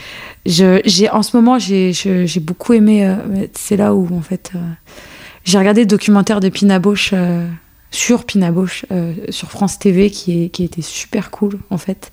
je, 0.45 0.81
j'ai, 0.85 1.09
en 1.09 1.23
ce 1.23 1.35
moment, 1.37 1.59
j'ai, 1.59 1.93
beaucoup 2.41 2.73
aimé. 2.73 3.05
euh, 3.05 3.15
c'est 3.53 3.77
là 3.77 3.93
où, 3.93 4.07
en 4.15 4.21
fait, 4.21 4.51
euh, 4.55 4.59
j'ai 5.43 5.57
regardé 5.57 5.81
le 5.81 5.87
documentaire 5.87 6.39
de 6.39 6.49
Pina 6.49 6.79
Bausch 6.79 7.11
euh, 7.13 7.47
sur 7.89 8.25
Pina 8.25 8.51
Bausch 8.51 8.85
euh, 8.91 9.13
sur 9.29 9.49
France 9.49 9.79
TV 9.79 10.11
qui, 10.11 10.43
est, 10.43 10.49
qui 10.49 10.63
était 10.63 10.81
super 10.81 11.31
cool, 11.31 11.57
en 11.69 11.77
fait. 11.77 12.11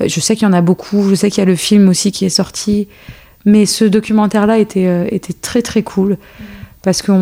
Euh, 0.00 0.08
je 0.08 0.20
sais 0.20 0.36
qu'il 0.36 0.44
y 0.44 0.50
en 0.50 0.54
a 0.54 0.62
beaucoup. 0.62 1.08
Je 1.08 1.14
sais 1.14 1.30
qu'il 1.30 1.38
y 1.38 1.42
a 1.42 1.46
le 1.46 1.56
film 1.56 1.88
aussi 1.88 2.12
qui 2.12 2.24
est 2.24 2.30
sorti. 2.30 2.88
Mais 3.44 3.66
ce 3.66 3.84
documentaire-là 3.84 4.58
était, 4.58 5.14
était 5.14 5.32
très, 5.32 5.62
très 5.62 5.84
cool. 5.84 6.18
Parce 6.82 7.00
que 7.00 7.12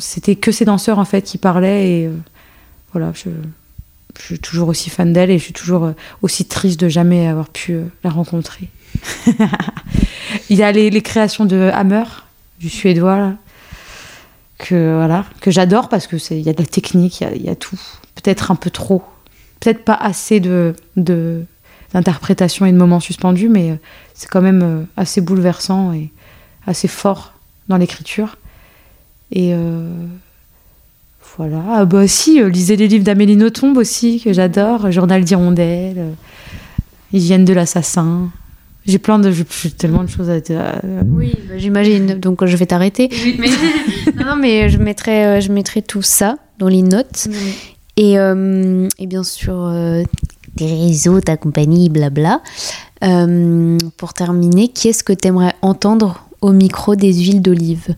c'était 0.00 0.34
que 0.34 0.50
ces 0.50 0.64
danseurs, 0.64 0.98
en 0.98 1.04
fait, 1.04 1.22
qui 1.22 1.38
parlaient. 1.38 1.88
Et 1.88 2.10
voilà, 2.92 3.12
je, 3.14 3.30
je 4.18 4.24
suis 4.24 4.38
toujours 4.40 4.68
aussi 4.68 4.90
fan 4.90 5.12
d'elle 5.12 5.30
et 5.30 5.38
je 5.38 5.44
suis 5.44 5.52
toujours 5.52 5.92
aussi 6.22 6.46
triste 6.46 6.80
de 6.80 6.88
jamais 6.88 7.28
avoir 7.28 7.48
pu 7.48 7.78
la 8.02 8.10
rencontrer. 8.10 8.70
Il 10.50 10.56
y 10.56 10.64
a 10.64 10.72
les, 10.72 10.90
les 10.90 11.02
créations 11.02 11.44
de 11.44 11.70
Hammer, 11.72 12.02
du 12.58 12.68
suédois, 12.68 13.16
là, 13.16 13.34
que, 14.60 14.96
voilà, 14.96 15.24
que 15.40 15.50
j'adore 15.50 15.88
parce 15.88 16.06
que 16.06 16.16
il 16.32 16.42
y 16.42 16.48
a 16.48 16.52
de 16.52 16.58
la 16.58 16.66
technique, 16.66 17.20
il 17.20 17.42
y 17.42 17.48
a, 17.48 17.56
tout. 17.56 17.80
Peut-être 18.14 18.50
un 18.50 18.54
peu 18.54 18.70
trop. 18.70 19.02
Peut-être 19.58 19.84
pas 19.84 19.94
assez 19.94 20.40
de, 20.40 20.74
d'interprétation 21.92 22.66
et 22.66 22.72
de 22.72 22.76
moments 22.76 23.00
suspendus, 23.00 23.48
mais 23.48 23.70
euh, 23.70 23.74
c'est 24.14 24.28
quand 24.28 24.42
même 24.42 24.62
euh, 24.62 24.82
assez 24.96 25.20
bouleversant 25.20 25.92
et 25.92 26.10
assez 26.66 26.88
fort 26.88 27.32
dans 27.68 27.76
l'écriture. 27.76 28.36
Et 29.32 29.52
euh, 29.54 29.88
voilà. 31.36 31.62
Ah 31.70 31.84
bah 31.84 32.06
si, 32.06 32.42
lisez 32.42 32.76
les 32.76 32.88
livres 32.88 33.04
d'Amélie 33.04 33.36
Nothomb 33.36 33.76
aussi, 33.76 34.20
que 34.20 34.32
j'adore. 34.32 34.90
Journal 34.90 35.24
d'Hirondelle, 35.24 36.14
Hygiène 37.12 37.44
de 37.44 37.52
l'assassin. 37.52 38.30
J'ai 38.86 38.98
plein 38.98 39.18
de... 39.18 39.30
J'ai 39.30 39.70
tellement 39.70 40.02
de 40.04 40.08
choses 40.08 40.30
à 40.30 40.40
dire. 40.40 40.60
euh, 40.84 41.02
Oui, 41.06 41.34
bah, 41.48 41.58
j'imagine. 41.58 42.18
Donc 42.18 42.44
je 42.44 42.56
vais 42.56 42.66
t'arrêter. 42.66 43.08
Mais 43.38 43.48
non, 44.16 44.24
non, 44.30 44.36
mais 44.36 44.68
je 44.68 44.78
mettrai, 44.78 45.26
euh, 45.26 45.40
je 45.40 45.52
mettrai 45.52 45.82
tout 45.82 46.02
ça 46.02 46.36
dans 46.58 46.68
les 46.68 46.82
notes. 46.82 47.28
Et, 47.96 48.18
euh, 48.18 48.88
et, 48.98 49.06
bien 49.06 49.22
sûr, 49.22 49.54
euh, 49.54 50.02
tes 50.56 50.66
réseaux, 50.66 51.20
ta 51.20 51.36
compagnie, 51.36 51.88
blabla. 51.88 52.40
Euh, 53.02 53.78
pour 53.96 54.14
terminer, 54.14 54.68
qui 54.68 54.88
est-ce 54.88 55.04
que 55.04 55.12
tu 55.12 55.28
aimerais 55.28 55.54
entendre 55.62 56.26
au 56.40 56.52
micro 56.52 56.96
des 56.96 57.12
huiles 57.12 57.42
d'olive? 57.42 57.94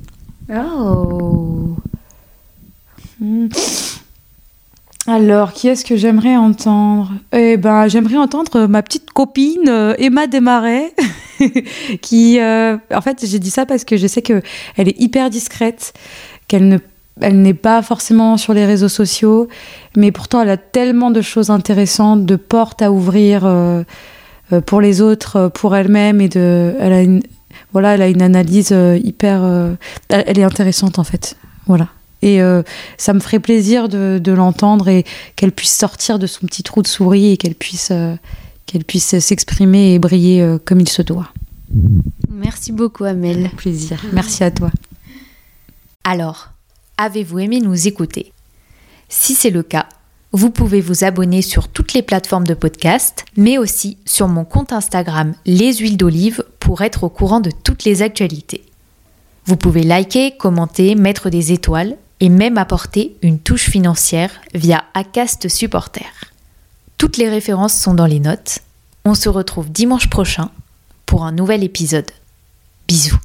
Oh 0.50 1.76
hmm. 3.20 3.46
Alors, 5.08 5.52
qui 5.52 5.66
est-ce 5.66 5.84
que 5.84 5.96
j'aimerais 5.96 6.36
entendre? 6.36 7.10
Eh 7.32 7.56
ben, 7.56 7.88
j'aimerais 7.88 8.18
entendre 8.18 8.66
ma 8.66 8.82
petite 8.82 9.10
copine 9.10 9.68
euh, 9.68 9.94
Emma 9.98 10.28
Desmarais, 10.28 10.94
qui, 12.02 12.38
euh, 12.38 12.76
en 12.94 13.00
fait, 13.00 13.26
j'ai 13.26 13.40
dit 13.40 13.50
ça 13.50 13.66
parce 13.66 13.84
que 13.84 13.96
je 13.96 14.06
sais 14.06 14.22
que 14.22 14.42
elle 14.76 14.88
est 14.88 15.00
hyper 15.00 15.28
discrète, 15.28 15.92
qu'elle 16.46 16.68
ne, 16.68 16.78
elle 17.20 17.42
n'est 17.42 17.52
pas 17.52 17.82
forcément 17.82 18.36
sur 18.36 18.54
les 18.54 18.64
réseaux 18.64 18.88
sociaux, 18.88 19.48
mais 19.96 20.12
pourtant 20.12 20.40
elle 20.40 20.50
a 20.50 20.56
tellement 20.56 21.10
de 21.10 21.20
choses 21.20 21.50
intéressantes, 21.50 22.24
de 22.24 22.36
portes 22.36 22.80
à 22.80 22.92
ouvrir 22.92 23.42
euh, 23.44 23.82
pour 24.66 24.80
les 24.80 25.00
autres, 25.00 25.50
pour 25.52 25.74
elle-même, 25.74 26.20
et 26.20 26.28
de, 26.28 26.76
elle 26.78 26.92
a 26.92 27.02
une, 27.02 27.22
voilà, 27.72 27.94
elle 27.94 28.02
a 28.02 28.08
une 28.08 28.22
analyse 28.22 28.72
hyper, 29.02 29.42
elle 30.10 30.38
est 30.38 30.44
intéressante 30.44 31.00
en 31.00 31.04
fait, 31.04 31.36
voilà. 31.66 31.88
Et 32.22 32.40
euh, 32.40 32.62
ça 32.98 33.12
me 33.12 33.20
ferait 33.20 33.40
plaisir 33.40 33.88
de, 33.88 34.20
de 34.22 34.32
l'entendre 34.32 34.88
et 34.88 35.04
qu'elle 35.36 35.52
puisse 35.52 35.76
sortir 35.76 36.18
de 36.18 36.26
son 36.26 36.46
petit 36.46 36.62
trou 36.62 36.80
de 36.82 36.86
souris 36.86 37.32
et 37.32 37.36
qu'elle 37.36 37.56
puisse, 37.56 37.90
euh, 37.90 38.14
qu'elle 38.66 38.84
puisse 38.84 39.18
s'exprimer 39.18 39.94
et 39.94 39.98
briller 39.98 40.40
euh, 40.40 40.58
comme 40.64 40.80
il 40.80 40.88
se 40.88 41.02
doit. 41.02 41.28
Merci 42.30 42.72
beaucoup, 42.72 43.04
Amel. 43.04 43.50
plaisir. 43.56 44.00
Merci 44.12 44.44
à 44.44 44.50
toi. 44.50 44.70
Alors, 46.04 46.50
avez-vous 46.96 47.40
aimé 47.40 47.60
nous 47.60 47.88
écouter? 47.88 48.32
Si 49.08 49.34
c'est 49.34 49.50
le 49.50 49.62
cas, 49.62 49.86
vous 50.32 50.50
pouvez 50.50 50.80
vous 50.80 51.04
abonner 51.04 51.42
sur 51.42 51.68
toutes 51.68 51.92
les 51.92 52.02
plateformes 52.02 52.46
de 52.46 52.54
podcast, 52.54 53.24
mais 53.36 53.58
aussi 53.58 53.98
sur 54.06 54.28
mon 54.28 54.44
compte 54.44 54.72
Instagram 54.72 55.34
Les 55.44 55.74
Huiles 55.74 55.96
d'Olive 55.98 56.44
pour 56.58 56.82
être 56.82 57.04
au 57.04 57.10
courant 57.10 57.40
de 57.40 57.50
toutes 57.64 57.84
les 57.84 58.00
actualités. 58.00 58.64
Vous 59.44 59.56
pouvez 59.56 59.82
liker, 59.82 60.36
commenter, 60.38 60.94
mettre 60.94 61.28
des 61.28 61.52
étoiles 61.52 61.96
et 62.22 62.28
même 62.28 62.56
apporter 62.56 63.16
une 63.22 63.40
touche 63.40 63.68
financière 63.68 64.30
via 64.54 64.84
Acast 64.94 65.48
Supporter. 65.48 66.06
Toutes 66.96 67.16
les 67.16 67.28
références 67.28 67.74
sont 67.74 67.94
dans 67.94 68.06
les 68.06 68.20
notes. 68.20 68.60
On 69.04 69.16
se 69.16 69.28
retrouve 69.28 69.72
dimanche 69.72 70.08
prochain 70.08 70.52
pour 71.04 71.24
un 71.24 71.32
nouvel 71.32 71.64
épisode. 71.64 72.12
Bisous 72.86 73.18